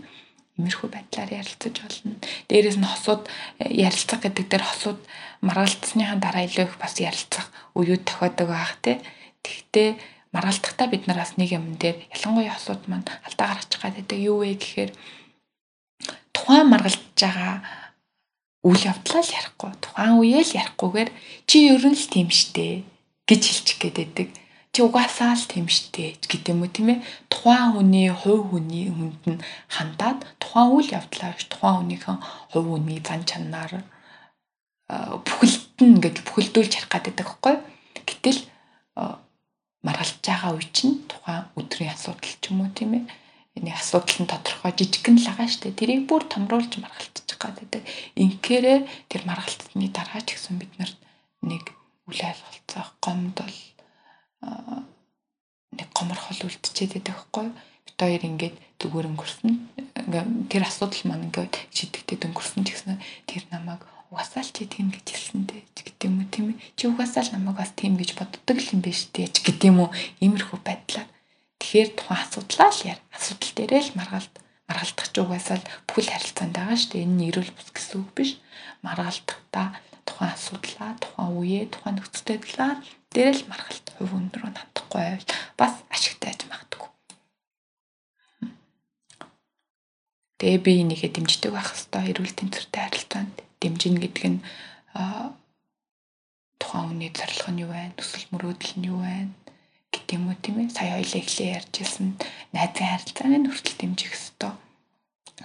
иймэрхүү 0.61 0.89
байдлаар 0.93 1.31
ярилцаж 1.41 1.75
болно. 1.81 2.21
Дээрээс 2.47 2.77
нь 2.77 2.85
хосууд 2.85 3.25
ярилцах 3.57 4.21
гэдэг 4.21 4.45
дээр 4.45 4.63
хосууд 4.69 4.99
маргалцсныхаа 5.41 6.21
дараа 6.21 6.45
илүү 6.45 6.69
их 6.69 6.77
бас 6.77 7.01
ярилцах 7.01 7.49
үеуд 7.73 8.05
тохиодог 8.05 8.47
байх 8.53 8.77
тийм 8.85 9.01
Тэгтээ 9.41 9.89
маргалдахдаа 10.31 10.87
бид 10.87 11.07
нар 11.09 11.19
бас 11.21 11.33
нэг 11.35 11.49
юм 11.57 11.75
дээр 11.81 11.97
ялангуяа 12.13 12.55
асуудал 12.55 12.87
маань 12.87 13.09
алдаа 13.25 13.47
гаргачих 13.57 13.81
гэдэг 13.81 14.19
юу 14.29 14.45
вэ 14.45 14.55
гэхээр 14.61 14.91
тухайн 16.31 16.67
маргалдж 16.69 17.17
байгаа 17.17 17.55
үйл 18.61 18.83
явдлаа 18.85 19.21
л 19.25 19.35
ярихгүй 19.35 19.71
тухайн 19.81 20.13
үеэ 20.21 20.41
л 20.45 20.57
ярихгүйгээр 20.61 21.09
чи 21.49 21.57
ер 21.73 21.83
нь 21.89 21.97
л 21.97 22.07
тийм 22.13 22.29
штэ 22.29 22.85
гэж 23.25 23.41
хэлчих 23.41 23.77
гээд 23.81 23.97
байдаг. 23.97 24.29
Чи 24.71 24.79
угаасаа 24.87 25.35
л 25.35 25.45
тийм 25.51 25.67
штэ 25.67 26.15
гэдэг 26.31 26.55
юм 26.55 26.63
уу 26.63 26.71
тийм 26.71 26.95
ээ. 26.95 27.03
Тухайн 27.27 27.75
хүний 27.75 28.07
хувь 28.07 28.55
хүний 28.55 28.87
хүнд 28.87 29.23
нь 29.27 29.43
хандаад 29.67 30.23
тухайн 30.39 30.71
үйл 30.71 30.95
явдлаа 30.95 31.35
тухайн 31.35 31.75
хүнийхэн 31.83 32.17
хувь 32.55 32.69
хүний 32.71 32.99
зан 33.03 33.27
чанар 33.27 33.83
бүхэлд 35.27 35.75
нь 35.83 35.99
ингэж 35.99 36.23
бүхэлдүүлж 36.23 36.71
ярих 36.79 36.91
гэдэг 36.91 37.15
байхгүй. 37.19 37.55
Гэтэл 38.07 38.39
маргалж 39.83 40.15
байгаа 40.23 40.55
үе 40.55 40.67
чинь 40.71 41.03
тухайн 41.03 41.51
өдрийн 41.59 41.91
асуудал 41.91 42.35
ч 42.39 42.43
юм 42.51 42.63
уу 42.63 42.71
тийм 42.71 42.91
ээ. 42.95 43.03
Эний 43.59 43.75
асуудал 43.75 44.23
нь 44.23 44.31
тодорхой 44.31 44.71
жижигхэн 44.71 45.19
л 45.19 45.27
байгаа 45.27 45.51
дээ. 45.51 45.79
Тэрийг 45.79 46.07
бүр 46.07 46.23
томруулж 46.31 46.71
маргалтчих 46.79 47.35
гэдэг. 47.35 47.83
Инкээрээ 48.15 48.79
тэр 49.11 49.21
маргалтны 49.27 49.91
дараа 49.91 50.23
ч 50.23 50.39
гэсэн 50.39 50.55
бид 50.59 50.71
нар 50.79 50.91
нэг 51.43 51.75
үл 52.07 52.19
ойлголцоо 52.19 52.85
гомдол 53.03 53.55
нэг 54.41 55.89
гоморхол 55.93 56.41
үлдчихэд 56.45 56.99
байдаг 56.99 57.15
хгүй 57.17 57.47
бит 57.85 57.97
хоёр 57.97 58.23
ингээд 58.25 58.55
зүгээр 58.81 59.09
өнгөрсөн. 59.13 59.51
Тэр 60.49 60.63
асуудал 60.65 61.03
маань 61.05 61.29
ингээд 61.29 61.53
шидэгдээд 61.71 62.25
өнгөрсөн 62.27 62.61
ч 62.65 62.69
гэсэн 62.73 62.97
тэр 63.29 63.43
намайг 63.53 63.85
угаасаа 64.11 64.43
л 64.43 64.51
чи 64.51 64.67
тийм 64.67 64.91
гэж 64.91 65.05
хэлсэн 65.07 65.47
дээ. 65.47 65.63
Ч 65.71 65.77
гэдэг 65.87 66.05
юм 66.09 66.19
уу 66.19 66.27
тийм 66.27 66.45
ээ. 66.51 66.59
Чи 66.75 66.83
угаасаа 66.91 67.23
л 67.23 67.33
намайг 67.37 67.57
бас 67.61 67.71
тийм 67.77 67.95
гэж 67.95 68.09
боддог 68.19 68.57
юм 68.59 68.81
биш 68.83 69.07
дээ. 69.13 69.31
Ч 69.31 69.37
гэдэг 69.45 69.69
юм 69.71 69.87
уу? 69.87 69.89
Иймэрхүү 70.19 70.59
байдлаар. 70.59 71.07
Тэгэхээр 71.61 71.89
тухайн 71.95 72.19
асуудлаа 72.25 72.69
л 72.73 72.85
яар 72.91 73.01
асуудал 73.15 73.53
дээрээ 73.55 73.81
л 73.87 73.95
маргалт. 73.95 74.33
Маргалдах 74.67 75.07
ч 75.07 75.15
угаасаа 75.21 75.57
л 75.61 75.69
бүхэл 75.87 76.11
харилцаанд 76.11 76.53
байгаа 76.57 76.77
шүү 76.77 76.91
дээ. 76.91 77.05
Энэ 77.07 77.15
нь 77.15 77.27
эрүүл 77.31 77.51
бус 77.55 77.69
гэсэн 77.71 77.97
үг 78.03 78.09
биш. 78.11 78.31
Маргалдахдаа 78.83 79.67
тухайн 80.03 80.33
асуудлаа 80.35 80.91
тухайн 80.99 81.31
үеэ 81.37 81.71
тухайн 81.71 81.95
нөхцөл 81.95 82.27
байдлаа 82.35 82.71
дээрээ 83.13 83.35
л 83.39 83.49
маргалт 83.51 83.87
хувь 83.95 84.15
өндрөө 84.19 84.49
хандахгүй 84.51 84.99
байвал 85.01 85.27
бас 85.59 85.73
ашигтай 85.93 86.31
байж 86.31 86.41
магадгүй 86.47 86.89
Тэгээ 90.41 90.59
би 90.65 90.71
энийхээ 90.81 91.11
дэмждэг 91.13 91.51
байх 91.53 91.69
хэвээр 91.69 92.17
эрүүл 92.17 92.33
тэнцвэртэй 92.33 92.81
харилцаанд 92.81 93.35
дэмжинэ 93.61 93.99
гэдэг 94.01 94.25
нь 94.33 94.39
тухайн 96.57 96.85
хүний 96.89 97.11
зорилго 97.13 97.51
нь 97.53 97.61
юу 97.61 97.69
вэ? 97.69 97.93
Төсөл 97.93 98.25
мөрөөдөл 98.33 98.73
нь 98.81 98.89
юу 98.89 99.05
вэ? 99.05 99.29
гэдэг 99.93 100.15
юм 100.17 100.25
уу 100.31 100.37
тийм 100.41 100.57
ээ. 100.65 100.73
Сая 100.73 100.97
хоёлаа 100.97 101.21
эхлээ 101.21 101.49
ярьж 101.61 101.73
ирсэн 101.83 102.07
найзын 102.55 102.89
харилцааг 102.89 103.27
хүртэл 103.53 103.77
дэмжих 103.85 104.13
хэвээр 104.17 104.55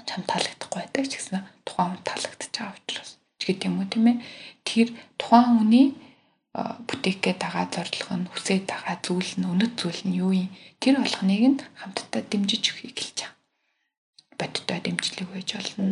чам 0.09 0.23
таалагдахгүй 0.25 0.81
байдаг 0.81 1.05
ч 1.11 1.13
гэсэн 1.19 1.45
тухайн 1.67 1.91
хүн 1.93 2.03
таалагдчих 2.07 2.53
байгаа 2.57 2.79
учраас 2.81 3.11
ч 3.37 3.41
гэдэг 3.53 3.69
юм 3.69 3.77
уу 3.83 3.89
тийм 3.91 4.07
ээ. 4.07 4.17
Тэгэхээр 4.65 4.91
тухайн 5.21 5.53
хүний 5.61 5.87
бүтээхгээ 6.57 7.37
дагаа 7.37 7.69
зорилго 7.69 8.15
нь 8.17 8.31
хүсэж 8.33 8.65
байгаа 8.65 8.97
зүйл 9.05 9.33
нь 9.37 9.49
өнөд 9.53 9.73
зүйл 9.77 10.03
нь 10.09 10.17
юу 10.17 10.33
юм? 10.33 10.49
Тэр 10.81 10.97
болгоныг 11.05 11.43
нь 11.53 11.61
хамтдаа 11.81 12.23
дэмжиж 12.25 12.65
өгөхийг 12.73 12.97
хэлж 12.97 13.19
байгаа. 13.21 13.37
Бодтой 14.41 14.79
дэмжлэг 14.81 15.29
байж 15.33 15.49
болно 15.53 15.85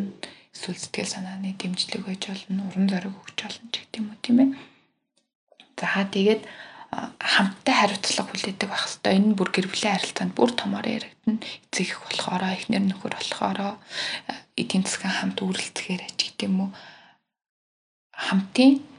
эсвэл 0.54 0.80
сэтгэл 0.80 1.12
санааны 1.12 1.52
дэмжлэг 1.60 2.02
байж 2.08 2.22
болно, 2.32 2.64
урам 2.64 2.86
зориг 2.88 3.12
өгч 3.12 3.38
болно 3.44 3.68
гэдэг 3.76 3.98
юм 4.00 4.08
уу 4.08 4.18
тийм 4.24 4.38
ээ. 4.40 4.50
За 5.76 6.06
тэгээд 6.08 6.42
хамттай 7.20 7.74
хариуцлага 7.74 8.30
хүлээдэг 8.30 8.68
байх 8.70 8.86
хэвээр 8.86 9.16
энэ 9.18 9.36
бүр 9.36 9.50
гэр 9.50 9.66
бүлийн 9.68 9.94
харилцаанд 9.98 10.32
бүр 10.32 10.50
томоор 10.54 10.86
яригдана. 10.86 11.42
Эцэг 11.68 11.90
их 11.90 11.98
болохоороо, 12.00 12.50
эхнэр 12.54 12.84
нөхөр 12.86 13.14
болохоороо 13.18 13.72
эдийн 14.54 14.84
засгийн 14.86 15.12
хамт 15.12 15.38
үргэлцэхээр 15.42 16.02
ч 16.14 16.20
гэдэг 16.30 16.46
юм 16.46 16.56
уу. 16.62 16.70
Хамтын 18.14 18.93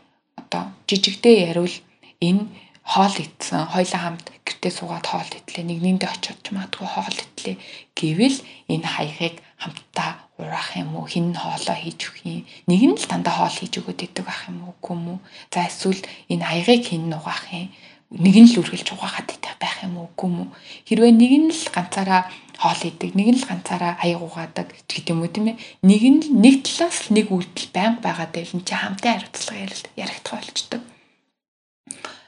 одоо 0.46 0.70
жижигдээ 0.86 1.50
яривал 1.50 1.76
энэ 2.22 2.46
хоол 2.86 3.16
идсэн, 3.18 3.66
хоёлаа 3.74 4.02
хамт 4.06 4.30
гэртээ 4.46 4.72
суугаад 4.78 5.06
хоол 5.10 5.26
идлээ. 5.26 5.66
Нэг 5.66 5.80
нэндээ 5.82 6.10
очиод 6.14 6.40
ч 6.46 6.54
магадгүй 6.54 6.86
хоол 6.86 7.18
идлээ 7.18 7.56
гэвэл 7.98 8.38
энэ 8.70 8.86
хаягыг 8.86 9.36
хамтдаа 9.58 10.12
ураах 10.38 10.78
юм 10.78 10.94
уу? 10.94 11.10
Хин 11.10 11.34
хоолоо 11.34 11.78
хийж 11.82 12.00
өгөх 12.06 12.22
юм. 12.30 12.46
Нэг 12.70 12.82
нь 12.86 12.98
л 13.02 13.10
дандаа 13.10 13.34
хоол 13.42 13.58
хийж 13.58 13.74
өгöd 13.82 14.06
идэг 14.06 14.28
ах 14.30 14.46
юм 14.46 14.70
уу? 14.70 14.78
Үгүй 14.78 14.94
юм 14.94 15.06
уу? 15.18 15.20
За 15.50 15.66
эсвэл 15.66 16.02
энэ 16.30 16.46
хаягыг 16.46 16.82
хин 16.86 17.10
нугаах 17.10 17.50
юм 17.50 17.74
нэг 18.12 18.36
нь 18.38 18.50
л 18.52 18.60
үргэлж 18.62 18.94
угаагаад 18.94 19.30
байх 19.58 19.78
юм 19.82 19.98
уу 19.98 20.10
үгүй 20.14 20.28
юм 20.30 20.38
уу? 20.46 20.50
Хэрвээ 20.86 21.14
нэг 21.16 21.34
нь 21.42 21.50
л 21.50 21.66
ганцаараа 21.74 22.22
хоол 22.62 22.82
идэг 22.86 23.12
нэг 23.18 23.28
нь 23.34 23.40
л 23.42 23.50
ганцаараа 23.50 23.98
аяг 24.04 24.22
угаадаг 24.22 24.68
гэдэг 24.70 25.10
юм 25.10 25.26
уу 25.26 25.32
тийм 25.32 25.56
ээ? 25.56 25.58
Нэг 25.82 26.04
нь 26.06 26.22
л 26.22 26.30
нэг 26.38 26.56
талаас 26.64 27.10
нэг 27.10 27.28
үйлдэл 27.34 27.74
байнга 27.74 28.06
байгаа 28.06 28.28
дээр 28.30 28.52
нь 28.56 28.66
чи 28.68 28.74
хамтын 28.78 29.12
хариуцлага 29.16 29.64
яригдах 29.98 30.34
болчдөг 30.38 30.82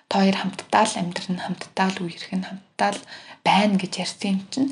та 0.08 0.24
хоёр 0.24 0.38
хамтдаа 0.40 0.84
л 0.88 1.00
амьдрын 1.04 1.40
хамтдаа 1.44 1.88
л 1.92 2.04
үерхэн 2.08 2.44
хамтдаа 2.48 2.92
л 2.96 3.02
байна 3.44 3.76
гэж 3.76 3.94
ярьсан 4.04 4.30
юм 4.34 4.42
чинь 4.52 4.70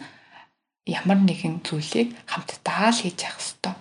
ямар 0.87 1.19
нэгэн 1.19 1.59
зүйлийг 1.67 2.15
хамтдаа 2.23 2.95
л 2.95 3.01
хийж 3.03 3.19
явах 3.27 3.43
хэрэгтэй 3.43 3.75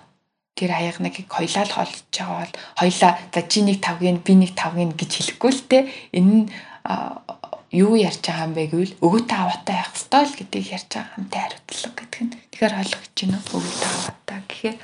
тэр 0.54 0.70
аягныг 0.70 1.14
хоёлаа 1.30 1.64
л 1.66 1.74
хоолж 1.74 1.98
байгаа 2.10 2.38
бол 2.42 2.54
хоёлаа 2.78 3.12
за 3.30 3.40
чи 3.46 3.58
нэг 3.62 3.78
тавгийг 3.82 4.18
би 4.26 4.34
нэг 4.34 4.52
тавгийг 4.54 4.94
гэж 4.98 5.10
хэлэхгүй 5.14 5.50
л 5.50 5.62
те. 5.66 5.78
Энэ 6.14 6.30
нь 6.30 6.42
юу 6.84 7.96
ярьж 7.96 8.22
байгаа 8.22 8.46
юм 8.46 8.54
бэ 8.54 8.64
гэвэл 8.70 8.94
өвөтэй 9.00 9.38
аваатай 9.40 9.76
байх 9.80 9.92
ёстой 9.96 10.22
л 10.28 10.36
гэдгийг 10.38 10.68
ярьж 10.76 10.90
байгаа 10.92 11.12
хамтаа 11.16 11.42
хариуцлага 11.42 11.96
гэдэг 11.96 12.20
нь. 12.22 12.32
Тэгэхээр 12.52 12.74
ойлгож 12.78 13.12
байна 13.18 13.38
уу 13.40 13.58
өвөтэй 13.58 13.90
аваатай 13.90 14.40
гэхээр. 14.48 14.78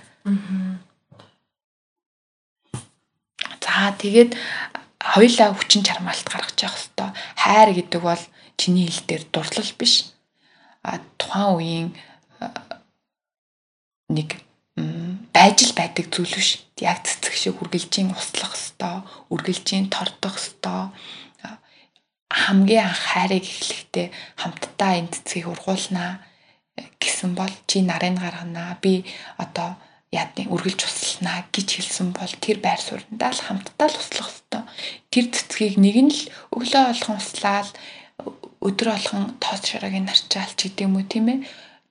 За 3.71 3.95
тэгээд 3.97 4.33
хоёлаа 4.99 5.49
хүчин 5.55 5.83
чармаалт 5.87 6.27
гаргаж 6.29 6.59
явах 6.67 6.81
хэвээр 6.83 7.13
хайр 7.39 7.71
гэдэг 7.79 8.01
бол 8.03 8.25
чиний 8.59 8.89
хэл 8.91 9.07
дээр 9.07 9.25
дурлал 9.33 9.73
биш. 9.79 9.95
А 10.83 10.99
тухайн 11.17 11.55
үеийн 11.57 11.89
нэг 14.11 14.37
байж 15.33 15.59
л 15.65 15.79
байдаг 15.79 16.11
зүйл 16.11 16.35
биш. 16.35 16.67
Яг 16.83 17.07
цэцэг 17.07 17.35
шиг 17.39 17.57
үргэлжийн 17.63 18.11
услах 18.11 18.53
хэвээр, 18.59 19.07
үргэлжийн 19.33 19.87
тордох 19.89 20.37
хэвээр 20.37 20.93
хамгийн 22.31 22.87
анх 22.87 23.03
хайрыг 23.11 23.43
эхлэхдээ 23.43 24.07
хамтдаа 24.39 24.93
энэ 25.03 25.13
цэцгийг 25.15 25.47
ургуулнаа 25.51 26.23
гэсэн 27.03 27.35
бол 27.35 27.51
чи 27.67 27.83
нарыг 27.83 28.15
гарганаа 28.23 28.79
би 28.79 29.03
одоо 29.43 29.75
яадны 30.15 30.47
үргэлж 30.55 30.81
услнаа 30.87 31.47
гэж 31.55 31.69
хэлсэн 31.75 32.09
бол 32.15 32.33
тэр 32.45 32.59
байр 32.63 32.81
сууриндаа 32.83 33.31
л 33.35 33.45
хамтдаа 33.47 33.89
л 33.91 34.01
услах 34.01 34.31
ёстой. 34.31 34.63
Тэр 35.11 35.27
цэцгийг 35.35 35.75
нэг 35.83 35.97
нь 36.07 36.15
л 36.15 36.23
өглөө 36.55 36.83
болгон 36.87 37.19
услаал 37.19 37.71
өдөр 38.63 38.89
болгон 38.95 39.25
тоос 39.43 39.63
шараагийн 39.67 40.07
нарчаал 40.07 40.55
ч 40.55 40.71
гэдэм 40.71 40.95
үү 40.99 41.05
тийм 41.11 41.27
ээ. 41.35 41.39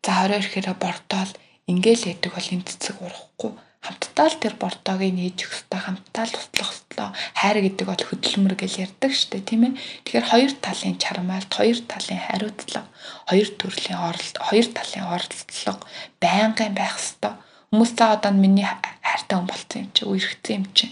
За 0.03 0.23
орой 0.23 0.39
ирэхээр 0.39 0.71
бортоол 0.79 1.31
ингээл 1.71 2.11
яддаг 2.15 2.31
бол 2.35 2.47
энэ 2.53 2.67
цэцэг 2.67 2.95
урахгүй 2.99 3.51
хамтдаа 3.79 4.27
л 4.27 4.37
тэр 4.43 4.53
бортоог 4.59 4.99
нээж 4.99 5.37
өгөх 5.47 5.55
хэрэгтэй 5.63 5.81
хамтдаа 5.87 6.25
л 6.27 6.35
туслах 6.35 6.71
хэрэгтэй 6.75 7.07
хайр 7.39 7.57
гэдэг 7.63 7.85
бол 7.87 8.03
хөдөлмөр 8.03 8.55
гэж 8.59 8.73
ярьдаг 8.83 9.11
шүү 9.15 9.29
дээ 9.31 9.43
тийм 9.47 9.61
ээ. 9.71 9.73
Тэгэхээр 10.03 10.27
хоёр 10.31 10.51
талын 10.59 10.95
чармаалт 10.99 11.51
хоёр 11.55 11.79
талын 11.87 12.19
хариуцлага 12.27 12.87
хоёр 13.31 13.49
төрлийн 13.55 13.99
оролт 14.03 14.35
хоёр 14.35 14.67
талын 14.75 15.05
оролцлого 15.15 15.79
байнгын 16.19 16.73
байх 16.75 16.95
хэрэгтэй 16.99 17.33
хүмүүс 17.71 17.91
за 17.95 18.05
одоо 18.19 18.31
миний 18.35 18.67
хайртай 18.67 19.35
хүн 19.39 19.47
болсон 19.47 19.79
юм 19.87 19.89
чи 19.95 20.03
үерхсэн 20.03 20.55
юм 20.59 20.65
чи 20.75 20.85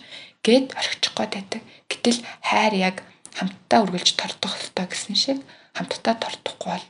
гэд 0.47 0.67
орхичих 0.79 1.11
гээд 1.11 1.33
байдаг. 1.35 1.61
Гэтэл 1.91 2.19
хайр 2.47 2.73
яг 2.79 2.95
хамтдаа 3.35 3.83
үргэлж 3.83 4.15
тордох 4.15 4.55
хэрэгтэй 4.55 4.85
гэсэн 4.87 5.15
шиг 5.19 5.39
хамтдаа 5.75 6.15
тордохгүй 6.23 6.71
бол 6.71 6.87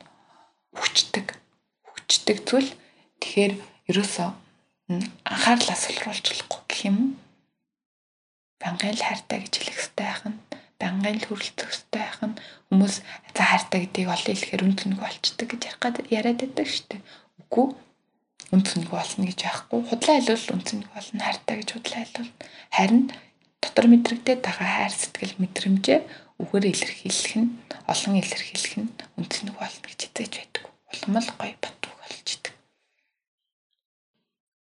хүчдэг 0.77 1.27
хүчдэг 1.89 2.37
зүйл. 2.45 2.69
Тэгэхээр 3.17 3.53
ерөөсөө 3.89 4.29
анхаарлаа 4.87 5.75
солируулж 5.75 6.25
болохгүй 6.31 6.61
гэх 6.67 6.81
юм 6.87 6.97
уу? 6.97 7.11
Бангаан 8.63 8.95
л 8.95 9.03
хайртай 9.03 9.43
гэж 9.43 9.53
хэлэх 9.59 9.77
хэрэгтэй 9.77 10.07
байх 10.07 10.23
нь, 10.31 10.39
бангаан 10.79 11.17
л 11.19 11.27
хүрлцэх 11.27 11.67
хэрэгтэй 11.67 11.99
байх 11.99 12.19
нь 12.23 12.39
хүмүүс 12.71 12.95
за 13.35 13.43
хайртай 13.43 13.79
гэдгийг 13.83 14.09
олон 14.15 14.31
хэлэхээр 14.31 14.63
үн 14.63 14.75
цэнэг 14.79 14.99
болчдөг 15.03 15.47
гэж 15.51 15.61
ярих 15.67 15.79
гад 15.83 15.95
яриад 16.07 16.39
байдаг 16.39 16.67
шүү 16.71 16.85
дээ. 16.87 17.01
Үгүй 17.43 17.65
үн 18.55 18.61
цэнэг 18.63 18.89
болно 18.95 19.23
гэж 19.27 19.39
байхгүй. 19.43 19.79
Худлаа 19.91 20.15
хэлвэл 20.15 20.53
үн 20.55 20.63
цэнэг 20.63 20.89
болно, 20.95 21.19
хайртай 21.19 21.55
гэж 21.59 21.69
худлаа 21.75 22.01
хэлвэл 22.07 22.31
харин 22.71 23.03
дотор 23.59 23.85
мэдрэгдээд 23.91 24.41
байгаа 24.47 24.69
хайр 24.87 24.93
сэтгэл 24.95 25.35
мэдрэмжээ 25.43 25.99
үгээр 26.41 26.65
илэрхийлэх 26.71 27.35
нь, 27.35 27.49
олон 27.91 28.13
илэрхийлэх 28.23 28.75
нь 28.79 28.89
үн 29.19 29.25
цэнэг 29.27 29.55
болно 29.59 29.83
гэж 29.83 29.99
хэзээж 30.05 30.33
байдаг. 30.39 30.63
Улам 30.87 31.15
л 31.19 31.31
гоё 31.35 31.55
батбог 31.59 31.93
болж 31.99 32.27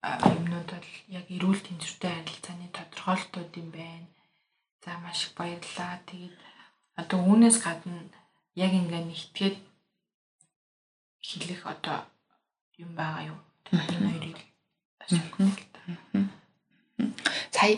юмнууд 0.06 0.70
бол 0.70 0.90
яг 1.10 1.26
эрүүл 1.36 1.62
тэнцвэртэй 1.66 2.12
харилцааны 2.14 2.68
тодорхойлолтууд 2.74 3.52
юм 3.62 3.70
байна. 3.74 4.08
За 4.84 4.98
маш 5.02 5.26
их 5.26 5.34
баярлалаа. 5.34 6.02
Тэгээд 6.06 6.38
одоо 7.02 7.20
үүнээс 7.26 7.58
гадна 7.66 8.06
яг 8.54 8.72
ингээ 8.72 9.04
нэгтгээд 9.10 9.58
хэлэх 11.26 11.62
одоо 11.66 12.06
юм 12.78 12.94
байгаа 12.94 13.34
юу? 13.34 13.40
Энэ 13.74 14.10
хоёрыг 14.14 14.40
сая 17.52 17.78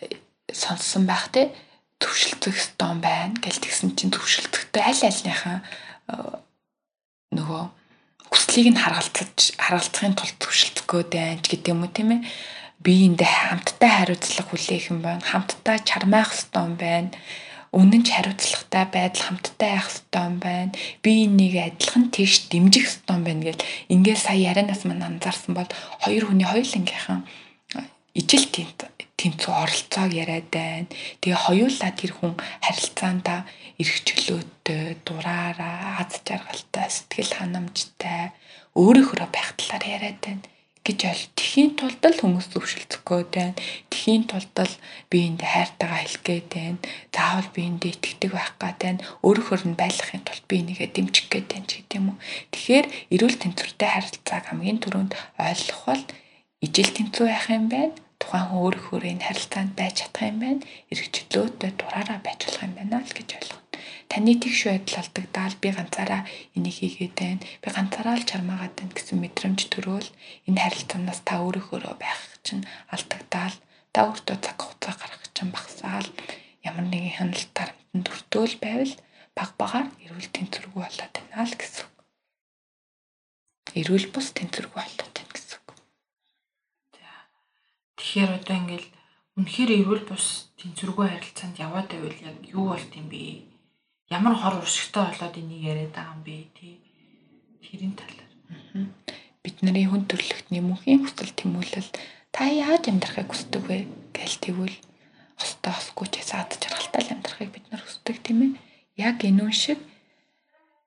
э, 0.00 0.16
сонссон 0.52 1.06
байх 1.06 1.30
те 1.30 1.54
төвшөлтөх 1.98 2.56
стон 2.58 3.00
байна 3.00 3.34
гэл 3.42 3.58
тэгсэн 3.58 3.94
чинь 3.98 4.14
төвшөлтөхтэй 4.14 4.82
аль 4.82 5.02
альныхаа 5.02 5.58
э, 6.10 6.38
нөгөө 7.34 7.62
хүслийг 8.38 8.70
нь 8.70 8.78
харгалзаж 8.78 9.58
харгалзахын 9.58 10.14
тулд 10.14 10.38
төвшөлтгөө 10.38 11.02
дайнч 11.10 11.50
гэдэг 11.50 11.74
юм 11.74 11.82
уу 11.82 11.90
тийм 11.90 12.14
ээ? 12.14 12.22
Биеиндээ 12.86 13.26
хамттай 13.26 13.90
хариуцлага 13.90 14.46
хүлээх 14.46 14.94
юм 14.94 15.02
байна. 15.02 15.26
Хамттай 15.26 15.82
чармаах 15.82 16.30
ёстой 16.30 16.62
юм 16.70 16.74
байна. 16.78 17.10
Үнэн 17.74 18.06
ч 18.06 18.14
хариуцлагатай 18.14 18.84
байдал 18.94 19.26
хамттай 19.26 19.70
байх 19.74 19.90
ёстой 19.90 20.22
юм 20.30 20.36
байна. 20.38 20.70
Би 21.02 21.26
энийг 21.26 21.58
адилхан 21.58 22.14
тийш 22.14 22.46
дэмжих 22.46 22.86
ёстой 22.86 23.18
юм 23.18 23.24
байна 23.26 23.42
гэл 23.42 23.64
ингээд 23.90 24.22
сая 24.22 24.38
ярианаас 24.38 24.86
мань 24.86 25.02
анзаарсан 25.02 25.58
бол 25.58 25.70
хоёр 25.98 26.30
хүний 26.30 26.46
хоёулангийнхан 26.46 27.26
ижил 28.18 28.46
тэнцүү 29.18 29.52
оролцоог 29.62 30.10
яриад 30.14 30.46
байна. 30.50 30.90
Тэгээ 31.22 31.38
хоёулаа 31.46 31.90
тэр 31.94 32.12
хүн 32.18 32.34
харилцаандаа 32.62 33.40
эрх 33.78 33.96
чөлөөтэй, 34.06 34.98
дураараа, 35.06 36.02
аз 36.02 36.22
жаргалтай, 36.26 36.86
сэтгэл 36.86 37.32
ханамжтай, 37.38 38.34
өөрийнхөө 38.78 39.26
байх 39.30 39.50
талаар 39.58 39.84
яриад 39.86 40.18
байна 40.22 40.46
гэж 40.88 41.00
ол 41.04 41.24
тхийн 41.36 41.76
тулд 41.76 42.00
л 42.00 42.16
хүмүүс 42.16 42.48
зөвшөлдөхгөө 42.48 43.22
байна. 43.28 43.60
Тхийн 43.92 44.24
тулд 44.24 44.56
л 44.56 44.74
биеинд 45.12 45.44
хайртайгаа 45.44 46.00
хэлэх 46.00 46.24
гээд 46.24 46.48
байна. 46.48 46.80
Заавал 47.12 47.48
биеинд 47.52 47.82
итгэдэг 47.84 48.32
байх 48.32 48.56
гад 48.56 48.80
байна. 48.80 49.04
Өөрөөр 49.20 49.62
нь 49.68 49.76
байлгахын 49.76 50.24
тулд 50.24 50.44
би 50.48 50.64
нэгэ 50.64 50.88
дэмжих 50.96 51.28
гээд 51.28 51.46
байна 51.52 51.68
ч 51.68 51.84
гэдэм 51.84 52.08
үү. 52.08 52.16
Тэгэхээр 52.56 52.86
эрүүл 53.12 53.36
тэнцвэртэй 53.36 53.90
харилцааг 53.92 54.44
хамгийн 54.48 54.80
түрүүнд 54.80 55.12
ойлгох 55.36 55.82
бол 55.92 56.04
ижил 56.64 56.90
тэнцүү 56.96 57.24
байх 57.28 57.46
юм 57.52 57.68
байна 57.68 57.92
тухайн 58.20 58.46
хүн 58.50 58.60
өөрөөр 58.66 59.04
энэ 59.12 59.26
харилцаанд 59.26 59.72
байж 59.78 59.94
чадах 60.02 60.28
юм 60.30 60.38
байна. 60.42 60.62
Эргчлөөтэй 60.92 61.72
дураараа 61.78 62.18
байж 62.26 62.40
болох 62.46 62.62
юм 62.66 62.74
байна 62.78 62.98
л 63.00 63.16
гэж 63.18 63.28
ойлгоно. 63.38 63.66
Таны 64.10 64.32
тэгш 64.40 64.60
байдал 64.66 65.00
алдагдаал 65.02 65.56
би 65.62 65.68
ганцаараа 65.76 66.22
энийг 66.56 66.76
хийгээд 66.80 67.14
байна. 67.14 67.44
Би 67.62 67.68
ганцаараа 67.70 68.16
л 68.18 68.28
чармаагаад 68.30 68.74
байна 68.76 68.94
гэсэн 68.96 69.18
мэдрэмж 69.22 69.60
төрөөл 69.70 70.08
энэ 70.48 70.62
харилцаанаас 70.64 71.20
та 71.28 71.34
өөрөөрөө 71.44 71.94
байх 72.00 72.20
чинь 72.46 72.64
алдагдаал 72.94 73.56
та 73.92 73.98
өөртөө 74.08 74.36
цаг 74.44 74.56
хугацаа 74.58 74.94
гаргах 74.96 75.28
чинь 75.36 75.54
багасаал 75.54 76.08
ямар 76.68 76.86
нэгэн 76.88 77.16
хяналт 77.18 77.50
дарамтанд 77.56 78.06
өртөөл 78.14 78.56
байвал 78.64 78.94
баг 79.36 79.50
багаар 79.60 79.88
эрүүл 80.04 80.28
тэнцвэргүй 80.34 80.82
болоод 80.82 81.14
байна 81.14 81.44
л 81.46 81.54
гэсэн. 81.60 81.86
Эрүүл 83.78 84.06
бус 84.14 84.28
тэнцвэргүй 84.34 84.78
болоод 84.80 85.12
байна 85.14 85.32
гэсэн. 85.36 85.57
Тэгэхээр 87.98 88.30
одоо 88.38 88.56
ингээл 88.62 88.88
үнэхээр 89.34 89.70
эрүүл 89.82 90.04
бус 90.06 90.54
тэнцвэргүй 90.54 91.06
харилцаанд 91.10 91.58
яваад 91.58 91.90
байвал 91.90 92.18
яг 92.22 92.38
юу 92.46 92.70
болт 92.70 92.92
юм 92.94 93.10
бэ? 93.10 93.42
Ямар 94.06 94.38
хор 94.38 94.62
уршигтай 94.62 95.02
болоод 95.10 95.34
энийг 95.34 95.62
яриад 95.66 95.92
байгаа 95.98 96.14
юм 96.14 96.22
бэ 96.22 96.36
тий? 96.54 96.78
Тэрийн 97.58 97.98
талаар. 97.98 98.30
Бидний 99.42 99.86
хүн 99.90 100.06
төрлөختний 100.06 100.62
мөнхийн 100.62 101.02
хүсэл 101.02 101.34
тэмүүлэл 101.34 101.90
та 102.30 102.46
яаж 102.46 102.86
амьдрахыг 102.86 103.34
хүсдэг 103.34 103.62
вэ 103.66 103.78
гэж 104.14 104.32
тэгвэл 104.46 104.78
хостой 105.34 105.72
хосгүй 105.74 106.06
ч 106.14 106.22
саад 106.22 106.54
жаргалтай 106.54 107.02
амьдрахыг 107.18 107.50
бид 107.50 107.66
нар 107.74 107.82
хүсдэг 107.82 108.22
тийм 108.22 108.38
ээ. 108.46 108.50
Яг 108.94 109.26
энэ 109.26 109.42
үн 109.42 109.54
шиг 109.54 109.82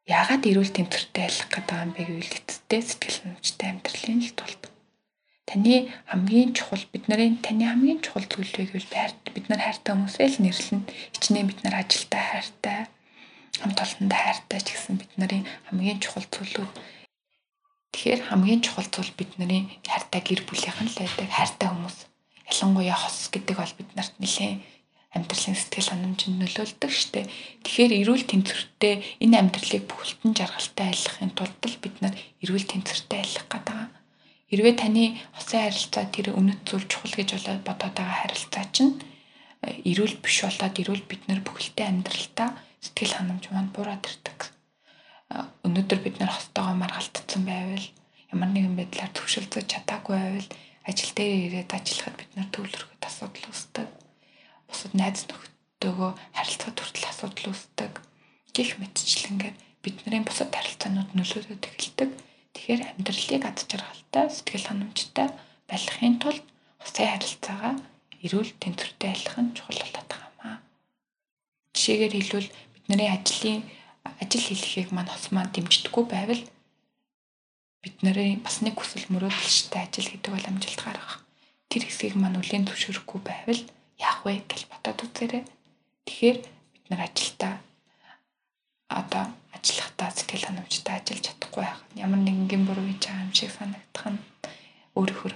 яагаад 0.08 0.47
эрүүл 0.47 0.71
тэмцвэртэй 0.71 1.28
айлах 1.28 1.50
гэдэг 1.52 1.76
юм 1.76 1.91
бэ 1.91 2.02
гэвэл 2.08 2.38
эцэстээ 2.39 2.82
сэтгэл 2.88 3.19
хангамжтай 3.19 3.67
амьдралын 3.67 4.21
л 4.24 4.36
тулд 4.39 4.71
таны 5.52 5.92
хамгийн 6.08 6.56
чухал 6.56 6.80
бидний 6.96 7.36
таны 7.44 7.68
хамгийн 7.68 8.00
чухал 8.00 8.24
зүйл 8.24 8.56
вэ 8.56 8.64
гэвэл 8.72 8.88
байр 8.88 9.12
бид 9.36 9.46
нар 9.52 9.60
хайртай 9.60 9.92
хүмүүсээ 9.92 10.28
л 10.32 10.40
нэрлэнэ. 10.48 10.88
Хичнээн 11.12 11.48
бид 11.52 11.60
нар 11.68 11.76
ажилтай 11.84 12.24
хайртай 12.24 12.80
хамт 13.60 13.80
олондоо 13.84 14.20
хайртай 14.24 14.60
ч 14.64 14.68
гэсэн 14.72 14.96
бид 14.96 15.12
нарын 15.20 15.44
хамгийн 15.68 16.00
чухал 16.00 16.24
зүйлүүд 16.32 16.72
тэгэхээр 17.92 18.22
хамгийн 18.32 18.62
чухал 18.64 18.88
зүйл 18.88 19.12
бид 19.20 19.32
нарын 19.36 19.68
хайртай 19.84 20.22
гэр 20.24 20.42
бүлийнх 20.48 20.80
нь 20.80 20.92
л 20.96 21.00
байдаг 21.04 21.28
хайртай 21.28 21.68
хүмүүс 21.68 21.98
ялангуяа 22.48 22.96
хос 22.96 23.28
гэдэг 23.36 23.56
бол 23.60 23.76
бид 23.76 23.92
нарт 24.00 24.16
нэлээд 24.24 24.64
амьдралын 25.12 25.60
сэтгэл 25.60 25.92
ханамжинд 25.92 26.40
нөлөөлдөг 26.40 26.92
штеп. 26.92 27.28
Тэгэхээр 27.68 27.92
эрүүл 28.00 28.24
тэнцвэртэй 28.32 29.20
энэ 29.20 29.36
амьдралыг 29.44 29.84
бүхэлдэн 29.92 30.32
жаргалтай 30.40 30.88
айлахын 30.88 31.36
тулд 31.36 31.60
бид 31.84 31.96
нар 32.00 32.16
эрүүл 32.40 32.64
тэнцвэртэй 32.64 33.20
айлах 33.20 33.48
гэдэг. 33.52 34.01
Хэрвээ 34.52 34.76
таны 34.76 35.16
хосын 35.32 35.64
харилцаа 35.64 36.06
тэр 36.12 36.36
үнэт 36.36 36.68
зүйл 36.68 36.86
чухал 36.92 37.16
гэж 37.16 37.30
бодоод 37.64 37.96
байгаа 37.96 38.18
харилцаа 38.28 38.68
чинь 38.76 39.00
э, 39.64 39.80
эрүүл 39.88 40.20
биш 40.20 40.44
болоод 40.44 40.76
эрүүл 40.76 41.04
бид 41.08 41.24
нар 41.32 41.40
бүхэлдээ 41.40 41.88
амьдралдаа 41.88 42.50
сэтгэл 42.84 43.16
ханамж 43.16 43.48
маань 43.48 43.72
буураад 43.72 44.04
ирдэг. 44.04 44.40
Э, 45.32 45.48
өнөөдөр 45.64 46.00
бид 46.04 46.20
нар 46.20 46.36
хостойгоо 46.36 46.76
маргалтцсан 46.76 47.48
байвал 47.48 47.88
ямар 48.36 48.50
нэгэн 48.52 48.76
байдлаар 48.76 49.16
төвшөлдөж 49.16 49.66
чадаагүй 49.72 50.20
байвал 50.20 50.50
ажил 50.84 51.12
дээр 51.16 51.48
ирээд 51.48 51.72
ажиллахад 51.72 52.20
бид 52.20 52.32
нар 52.36 52.50
төвлөрөхөд 52.52 53.08
асуудал 53.08 53.48
үүсдэг 53.48 53.88
бусад 54.72 54.94
найз 54.96 55.28
нөхдөдөө 55.28 56.10
харилцаа 56.32 56.72
хүртэл 56.72 57.12
асуудал 57.12 57.52
үүсдэг. 57.52 57.94
Гэх 58.56 58.80
мэтчлэнгээр 58.80 59.56
бидний 59.84 60.24
бусад 60.24 60.56
харилцаанууд 60.56 61.12
нөлөөлөд 61.12 61.64
эхэлдэг. 61.68 62.10
Тэгэхээр 62.54 62.82
амьдралыг 62.92 63.44
ад 63.48 63.60
жаргалтай, 63.70 64.26
сэтгэл 64.30 64.68
ханамжтай 64.68 65.28
байлгахын 65.70 66.16
тулд 66.20 66.46
усын 66.84 67.08
харилцаагаа 67.10 67.76
эрүүл 68.26 68.52
тэнцвэртэй 68.62 69.10
байлгах 69.12 69.40
нь 69.42 69.56
чухал 69.58 69.80
болоод 69.82 70.08
байгаа 70.12 70.30
юм 70.30 70.40
аа. 70.46 70.58
Жишээгээр 71.74 72.14
хэлбэл 72.18 72.50
бидний 72.74 73.10
ажлын 73.10 73.62
ажил 74.22 74.46
хийлгэхийг 74.46 74.90
маань 74.94 75.12
хос 75.12 75.26
маань 75.34 75.54
дэмждэггүй 75.54 76.06
байвал 76.12 76.44
бид 77.82 77.98
нарын 78.06 78.44
бас 78.46 78.62
нэг 78.62 78.76
хүсэл 78.78 79.10
мөрөөдөлштэй 79.10 79.82
ажил 79.82 80.10
гэдэг 80.12 80.32
бол 80.34 80.50
амжилт 80.50 80.82
гаргах. 80.86 81.26
Тэр 81.70 81.84
хэсгийг 81.88 82.16
маань 82.20 82.38
үлийн 82.38 82.68
төвшөрөхгүй 82.68 83.20
байвал 83.26 83.62
яах 83.98 84.20
вэ 84.26 84.46
гэж 84.46 84.62
бодоод 84.70 85.00
үзээрэй. 85.02 85.44
Тэгэхээр 86.06 86.38
бид 86.46 86.86
нар 86.90 87.02
ажилдаа 87.10 87.54
одоо 88.99 89.25
ажиллахдаа 89.56 90.10
сэтгэл 90.12 90.45
ханамжтай 90.47 90.95
ажиллаж 90.99 91.25
чадахгүй 91.27 91.63
байх. 91.63 91.80
Ямар 91.95 92.19
нэгэн 92.23 92.63
буруу 92.67 92.86
хийж 92.88 93.04
байгаа 93.08 93.25
юм 93.25 93.34
шиг 93.38 93.51
санагдах 93.56 94.08
нь 94.12 94.19
өөрөөр 94.99 95.34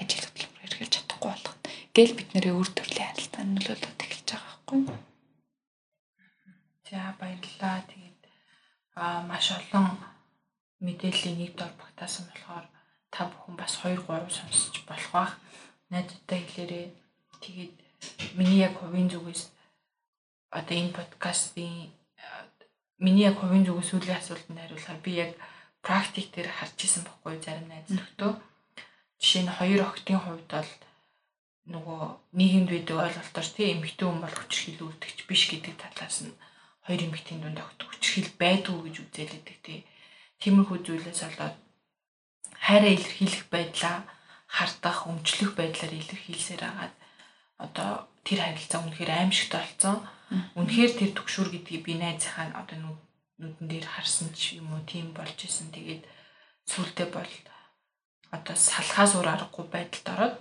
ажил 0.00 0.24
хөдөлмөр 0.24 0.64
эргэлж 0.66 0.92
чадахгүй 0.94 1.30
болох. 1.30 1.54
Гэл 1.96 2.16
бид 2.16 2.28
нарын 2.32 2.56
өөр 2.56 2.68
төрлийн 2.72 3.08
харилцаанд 3.10 3.52
нөлөөлөд 3.54 4.00
эхэлж 4.04 4.28
байгаа 4.30 4.48
байхгүй 4.48 4.78
юу? 4.88 4.98
За 6.88 7.00
баярлалаа. 7.20 7.78
Тэгээд 7.90 8.20
аа 8.96 9.20
маш 9.30 9.46
олон 9.58 9.86
мэдээллийн 10.84 11.38
нэг 11.40 11.52
дор 11.58 11.72
багтаасан 11.80 12.24
болохоор 12.28 12.66
та 13.14 13.20
бүхэн 13.30 13.54
бас 13.60 13.72
2 13.82 14.00
3 14.06 14.30
сонсож 14.38 14.76
болох 14.88 15.10
бах. 15.16 15.32
Найдтай 15.90 16.40
хэлээрээ 16.44 16.86
тэгээд 17.44 17.74
миний 18.38 18.60
яг 18.66 18.74
хувийн 18.78 19.08
зүгээс 19.12 19.42
одоо 20.58 20.74
энэ 20.78 20.96
подкастын 20.98 21.90
миний 23.04 23.28
яг 23.28 23.36
хувийн 23.38 23.66
зүгээс 23.66 23.88
сүүлийн 23.90 24.20
асуултанд 24.20 24.60
хариулахаар 24.60 25.00
би 25.04 25.12
яг 25.24 25.32
практик 25.84 26.26
дээр 26.32 26.48
харж 26.48 26.78
исэн 26.86 27.04
бохгүй 27.04 27.36
зарим 27.44 27.68
найз 27.68 27.88
нөхдөө. 27.92 28.32
Жишээ 29.20 29.44
нь 29.44 29.56
хоёр 29.56 29.80
охтын 29.84 30.20
хувьд 30.24 30.48
бол 30.48 30.70
нөгөө 31.74 32.02
нийгэмд 32.38 32.70
байдаг 32.72 32.96
ойлголтоор 33.04 33.48
тийм 33.52 33.68
эмэгтэй 33.80 34.06
хүн 34.08 34.20
бол 34.24 34.36
хүчрхийл 34.36 34.84
үүдэгч 34.88 35.18
биш 35.28 35.42
гэдэг 35.48 35.74
талаас 35.80 36.18
нь 36.24 36.32
хоёр 36.84 37.00
эмэгтэйн 37.08 37.40
дунд 37.40 37.60
огт 37.60 37.80
хүчрхийл 37.84 38.30
байдгүй 38.40 38.78
гэж 38.84 38.96
үзээлэдэг 39.04 39.56
тийм. 39.64 39.82
Тиймэрхүү 40.40 40.78
зүйлээс 40.84 41.20
болоод 41.24 41.56
хайраа 42.64 42.92
илэрхийлэх 42.96 43.44
байдлаа 43.48 43.96
хардах, 44.56 45.08
өмчлөх 45.08 45.52
байдлаар 45.56 45.92
илэрхийлсээр 45.96 46.62
агаад 46.68 46.94
одоо 47.64 47.90
тэр 48.24 48.40
харилцаа 48.44 48.80
үнэхээр 48.84 49.12
аимшигт 49.12 49.52
болсон. 49.56 49.96
Үнэхээр 50.58 50.92
тэр 50.98 51.10
төгшүүр 51.14 51.48
гэдгийг 51.52 51.82
би 51.84 51.94
найзынхаа 51.98 52.54
одоо 52.60 52.98
нүдэн 53.38 53.66
дээр 53.68 53.86
харсан 53.86 54.30
ч 54.34 54.58
юм 54.58 54.70
уу 54.74 54.82
тийм 54.86 55.10
болж 55.16 55.38
исэн. 55.42 55.68
Тэгээд 55.74 56.02
сүултээ 56.70 57.08
бол 57.10 57.32
одоо 58.36 58.56
салхаас 58.56 59.12
өөр 59.14 59.28
аргагүй 59.30 59.66
байдалд 59.70 60.06
ороод 60.14 60.38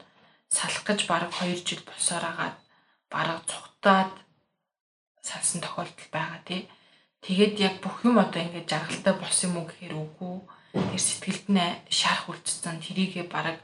салах 0.49 0.83
гэж 0.85 0.99
бараг 1.09 1.31
2 1.33 1.65
жил 1.67 1.81
босоор 1.85 2.23
агаад 2.31 2.57
бараг 3.13 3.39
цухтаад 3.49 4.13
салсан 5.21 5.59
тохиолдол 5.61 6.09
байгаа 6.13 6.41
тий. 6.45 6.61
Тэгээд 7.25 7.55
яг 7.67 7.75
бүх 7.81 8.05
юм 8.05 8.17
одоо 8.21 8.41
ингээд 8.43 8.71
жаргалтай 8.71 9.13
болсон 9.17 9.49
юм 9.49 9.57
уу 9.57 9.65
гэхээр 9.69 9.95
үгүй. 9.95 10.35
Тэр 10.73 11.01
сэтгэлд 11.01 11.47
нь 11.53 11.61
шарах 11.89 12.29
үлдсэн. 12.29 12.81
Тэрийгээ 12.85 13.25
бараг 13.29 13.57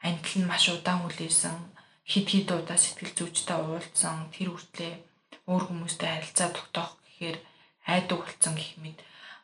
антил 0.00 0.36
нь 0.40 0.48
маш 0.48 0.68
удаан 0.72 1.04
хүлээсэн 1.04 1.56
хид 2.10 2.26
хид 2.32 2.48
удаа 2.50 2.78
сэтгэл 2.80 3.16
зүйчтэй 3.16 3.58
уулзсан 3.60 4.32
тэр 4.32 4.56
үртлээ 4.56 5.09
өөр 5.50 5.62
хүмүүстэй 5.66 6.08
харилцаа 6.10 6.48
тогтоох 6.54 6.92
гэхээр 7.02 7.38
айдаг 7.90 8.18
болцсон 8.22 8.54
гэх 8.54 8.78
мэт. 8.78 8.98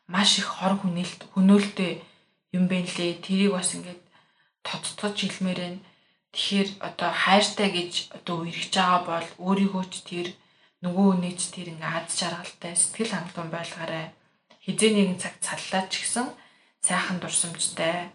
Маш 0.06 0.38
их 0.38 0.46
хор 0.46 0.78
хүнэлт 0.78 1.20
хөнөөлтөй 1.34 1.92
юм 2.56 2.64
бэ 2.70 2.86
лээ. 2.86 3.18
Тэрийг 3.26 3.52
бас 3.58 3.74
ингээд 3.74 4.02
тодтогч 4.62 5.18
хэлмээр 5.26 5.60
байна. 5.62 5.80
Тэгэхээр 6.32 6.68
одоо 6.88 7.10
хайртай 7.10 7.68
гэж 7.74 7.92
одоо 8.16 8.46
үргэж 8.46 8.72
байгаа 8.76 9.00
бол 9.10 9.28
өөрийгөө 9.46 9.84
ч 9.90 9.94
тэр 10.06 10.28
нөгөө 10.84 11.06
хүнийч 11.10 11.40
тэр 11.50 11.72
ингээ 11.74 11.90
ад 11.98 12.08
жаргалтай 12.12 12.72
сэтгэл 12.76 13.12
хангалуун 13.16 13.50
байлгаарай 13.50 14.06
хизээ 14.66 14.90
нэгэн 14.92 15.18
цаг 15.22 15.34
цаллаа 15.40 15.82
ч 15.88 16.04
гэсэн 16.04 16.26
сайхан 16.82 17.18
дурсамжтай 17.22 18.12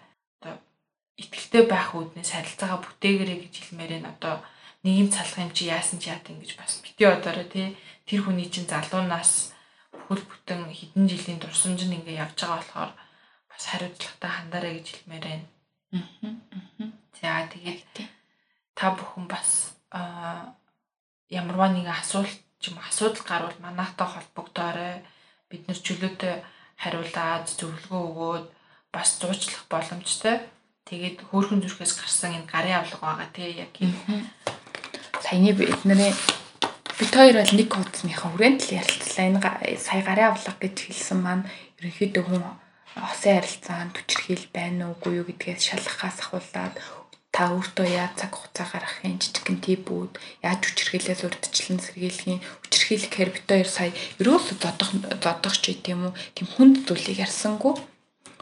итгэлтэй 1.22 1.64
байх 1.68 1.96
үүднээс 1.96 2.32
харилцаагаа 2.36 2.80
бүтээгэрэй 2.84 3.38
гэж 3.42 3.54
хэлмээр 3.58 3.92
энэ 3.98 4.12
одоо 4.14 4.36
нэг 4.84 4.94
юм 5.02 5.10
цалах 5.14 5.38
юм 5.38 5.52
чи 5.54 5.70
яасан 5.70 6.02
ч 6.02 6.10
яат 6.10 6.26
ингэж 6.26 6.58
бас 6.58 6.82
бити 6.82 7.06
одоорой 7.06 7.46
тий 7.46 7.78
тэр 8.10 8.26
хүний 8.26 8.50
чинь 8.50 8.66
залуунаас 8.66 9.54
бүхэл 9.94 10.26
бүтэн 10.26 10.62
хэдэн 10.74 11.06
жилийн 11.06 11.40
дурсамж 11.40 11.86
нь 11.86 12.02
ингээ 12.02 12.22
явж 12.26 12.38
байгаа 12.42 12.58
болохоор 12.58 12.92
бас 13.52 13.64
хариуцлагатай 13.70 14.32
хандаарай 14.34 14.74
гэж 14.82 14.88
хэлмээр 14.90 15.26
байна. 15.30 15.48
За 17.22 17.46
тэгээд 17.54 18.10
та 18.74 18.86
бүхэн 18.98 19.26
бас 19.30 19.78
ямарваа 21.30 21.70
нэгэн 21.70 21.94
асуулт 22.02 22.34
ч 22.58 22.64
юм 22.74 22.82
асуудал 22.82 23.22
гарвал 23.28 23.58
манайхтай 23.62 24.08
холбогдоорой. 24.10 25.06
Бид 25.50 25.68
нэр 25.70 25.78
чөлөөтэй 25.78 26.42
хариулаад 26.82 27.46
зөвлөгөө 27.60 28.02
өгөөд 28.10 28.46
бас 28.90 29.10
зуучлах 29.22 29.70
боломжтой. 29.70 30.42
Тэгээд 30.90 31.30
хөөрхөн 31.30 31.62
зүрхээс 31.62 31.94
гарсан 32.00 32.34
энэ 32.34 32.50
гарын 32.50 32.82
авлага 32.82 33.06
байгаа 33.06 33.30
тий 33.36 33.50
яг 33.62 33.74
энэ 33.78 34.26
саяны 35.24 35.54
бидний 35.54 36.14
бид 36.98 37.14
хоёр 37.18 37.38
бол 37.42 37.54
нэг 37.58 37.70
хуудасныхаа 37.74 38.30
хүрээнд 38.32 38.62
л 38.62 38.76
ярилцлаа. 38.82 39.26
Энэ 39.30 39.80
сая 39.82 40.02
гарын 40.06 40.30
авлага 40.34 40.60
гэж 40.62 40.76
хэлсэн 40.86 41.20
маань 41.22 41.46
ерөнхийдөө 41.82 42.24
хүн 42.26 42.44
хосын 42.94 43.34
харилцаанд 43.40 43.94
хүчрхийл 43.98 44.46
байна 44.54 44.92
уугүй 44.92 45.24
юу 45.24 45.26
гэдгээс 45.26 45.62
шалгахаас 45.66 46.18
ахуулаад 46.22 46.76
та 47.32 47.48
өөртөө 47.56 47.88
яаж 47.88 48.14
цаг 48.20 48.32
хугацаа 48.36 48.68
гаргахын 48.68 49.16
жижигэн 49.24 49.60
типүүд 49.64 50.14
яаж 50.44 50.62
хүчрхийлээс 50.68 51.22
урдчлан 51.24 51.80
сэргийлэхийн 51.80 52.44
хүчрхийлэхээр 52.44 53.30
бид 53.32 53.48
хоёр 53.48 53.70
сая 53.72 53.92
ерөөсө 54.20 54.54
зодох 54.60 54.92
зодох 55.24 55.56
ч 55.56 55.64
гэдэм 55.72 56.12
үү 56.12 56.14
тийм 56.36 56.48
хүнд 56.52 56.76
зүйлийг 56.86 57.24
ярьсангүй 57.24 57.74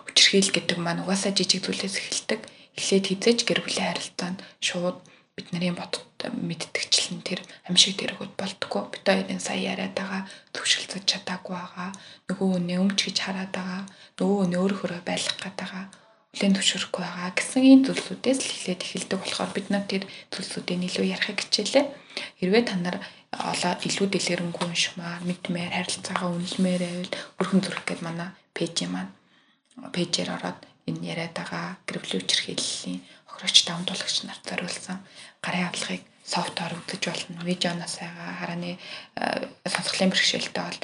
хүчрхийл 0.09 0.49
гэдэг 0.49 0.77
маань 0.81 1.05
угаасаа 1.05 1.31
жижиг 1.37 1.61
зүйлээс 1.63 1.95
эхэлдэг. 2.01 2.41
Эхлээд 2.73 3.05
хизээж 3.13 3.39
гэр 3.45 3.61
бүлийн 3.61 3.87
харилцаанд 3.93 4.39
шууд 4.57 4.97
бид 5.39 5.55
нарын 5.55 5.79
бодод 5.79 6.03
мэддэгчлэн 6.19 7.23
тэр 7.23 7.39
амьшиг 7.71 7.95
дэргүүд 7.95 8.35
болтгоо. 8.35 8.91
Бид 8.91 9.07
хоёрын 9.07 9.39
сая 9.39 9.71
яриад 9.71 9.95
байгаа 9.95 10.27
төвшөлцөж 10.51 11.03
чадаагүй 11.07 11.55
байгаа. 11.55 11.89
Нөгөө 12.27 12.47
үнэ 12.59 12.75
өмч 12.83 12.99
гэж 13.07 13.17
хараад 13.23 13.55
байгаа. 13.55 13.81
Нөгөө 14.19 14.37
үнэ 14.43 14.57
өөр 14.59 14.73
хөрөө 14.83 15.01
байлгах 15.07 15.39
гээд 15.39 15.57
байгаа. 15.63 15.85
Хүлэн 16.35 16.55
төвшөрөхгүй 16.59 17.03
байгаа 17.07 17.31
гэсэн 17.39 17.63
энэ 17.71 17.85
зүйлсүүдээс 17.87 18.39
л 18.43 18.51
эхлээд 18.51 18.81
эхэлдэг 18.83 19.19
болохоор 19.23 19.51
бид 19.55 19.67
нар 19.71 19.85
тэр 19.87 20.03
зүйлсүүдийг 20.35 20.79
илүү 20.91 21.05
ярихыг 21.15 21.39
хичээлээ. 21.47 21.85
Хэрвээ 22.43 22.63
та 22.67 22.75
нар 22.75 22.97
олоо 23.31 23.73
илүү 23.87 24.07
дэлгэрэнгүй 24.11 24.65
уншмаар, 24.67 25.21
мэдмээр, 25.23 25.73
харилцаагаа 25.73 26.29
үнэлмээр 26.35 26.81
байвал 26.85 27.13
өрхөн 27.39 27.61
зүрх 27.63 27.81
гэдэг 27.87 28.05
манай 28.05 28.29
пэйжийн 28.57 28.91
маань 28.93 29.13
пэйжээр 29.95 30.29
ороод 30.35 30.59
энэ 30.89 31.05
яриад 31.13 31.33
байгаа 31.37 31.77
гэр 31.85 31.97
бүлийн 32.01 32.23
үчирхийллийн 32.25 32.99
охирогч 33.29 33.57
даван 33.63 33.85
туулагч 33.85 34.17
нарт 34.25 34.43
зориулсан 34.49 34.97
гарын 35.43 35.69
авлагыг 35.69 36.03
софтоор 36.23 36.73
үзэж 36.77 37.03
болно. 37.09 37.41
Видеоноос 37.45 37.95
байгаа 37.99 38.31
харааны 38.39 38.71
сонсголын 39.65 40.11
бэрхшээлтэй 40.13 40.63
бол 40.63 40.79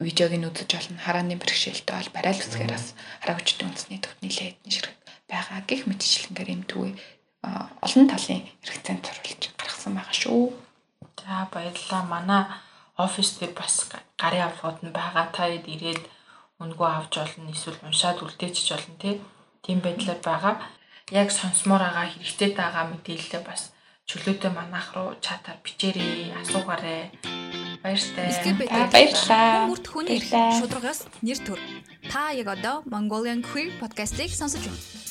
видеог 0.00 0.32
нь 0.34 0.48
үзэж 0.48 0.70
болно. 0.74 0.98
Харааны 0.98 1.34
бэрхшээлтэй 1.38 1.94
бол 1.96 2.14
барайл 2.16 2.42
үсгээрээс 2.42 2.86
хараа 3.22 3.36
хүчтэй 3.38 3.66
үндэсний 3.66 4.00
төвд 4.02 4.20
нэлээд 4.22 4.54
хэдэн 4.58 4.74
ширхэг 4.74 4.98
байгаа 5.30 5.60
гих 5.68 5.82
мэтчлэнгээр 5.86 6.50
төвөө 6.70 6.90
олон 7.84 8.06
талын 8.10 8.42
хэрэгцээнд 8.64 9.04
зориулж 9.06 9.42
гаргасан 9.58 9.92
байгаа 9.94 10.16
шүү. 10.22 10.42
За 11.22 11.46
баярлалаа. 11.52 12.02
Манай 12.08 12.42
офис 12.96 13.38
дээр 13.38 13.52
бас 13.54 13.74
гарын 14.18 14.46
авахуд 14.48 14.82
нь 14.82 14.96
байгаа. 14.98 15.26
Та 15.36 15.46
ирээд 15.46 16.02
өнгөө 16.62 16.88
авч 16.98 17.14
болно 17.18 17.50
эсвэл 17.54 17.78
уншаад 17.86 18.18
үлдээчих 18.24 18.74
болно 18.74 18.96
тий. 19.02 19.14
Тийм 19.62 19.78
байдлаар 19.84 20.20
байгаа. 20.24 20.54
Яг 21.08 21.32
сонсомоор 21.32 21.80
байгаа 21.88 22.06
хэрэгтэй 22.12 22.52
байгаа 22.52 22.84
мэдээлэлээ 22.92 23.42
бас 23.48 23.72
чөлөөтэй 24.04 24.52
манайх 24.52 24.92
руу 24.92 25.16
чатаар 25.24 25.56
бичээрэй, 25.64 26.36
асуугаарай. 26.36 27.16
Баяртай. 27.80 28.28
Баярлалаа. 28.92 29.72
Хүмүүрт 29.72 29.86
хүнээр 29.88 30.24
шударгаас 30.60 31.08
нэр 31.24 31.40
төр. 31.40 31.60
Та 32.12 32.36
яг 32.36 32.52
одоо 32.52 32.84
Mongolian 32.84 33.40
Queer 33.40 33.72
podcast-ийг 33.80 34.36
сонсож 34.36 34.68
байна. 34.68 35.07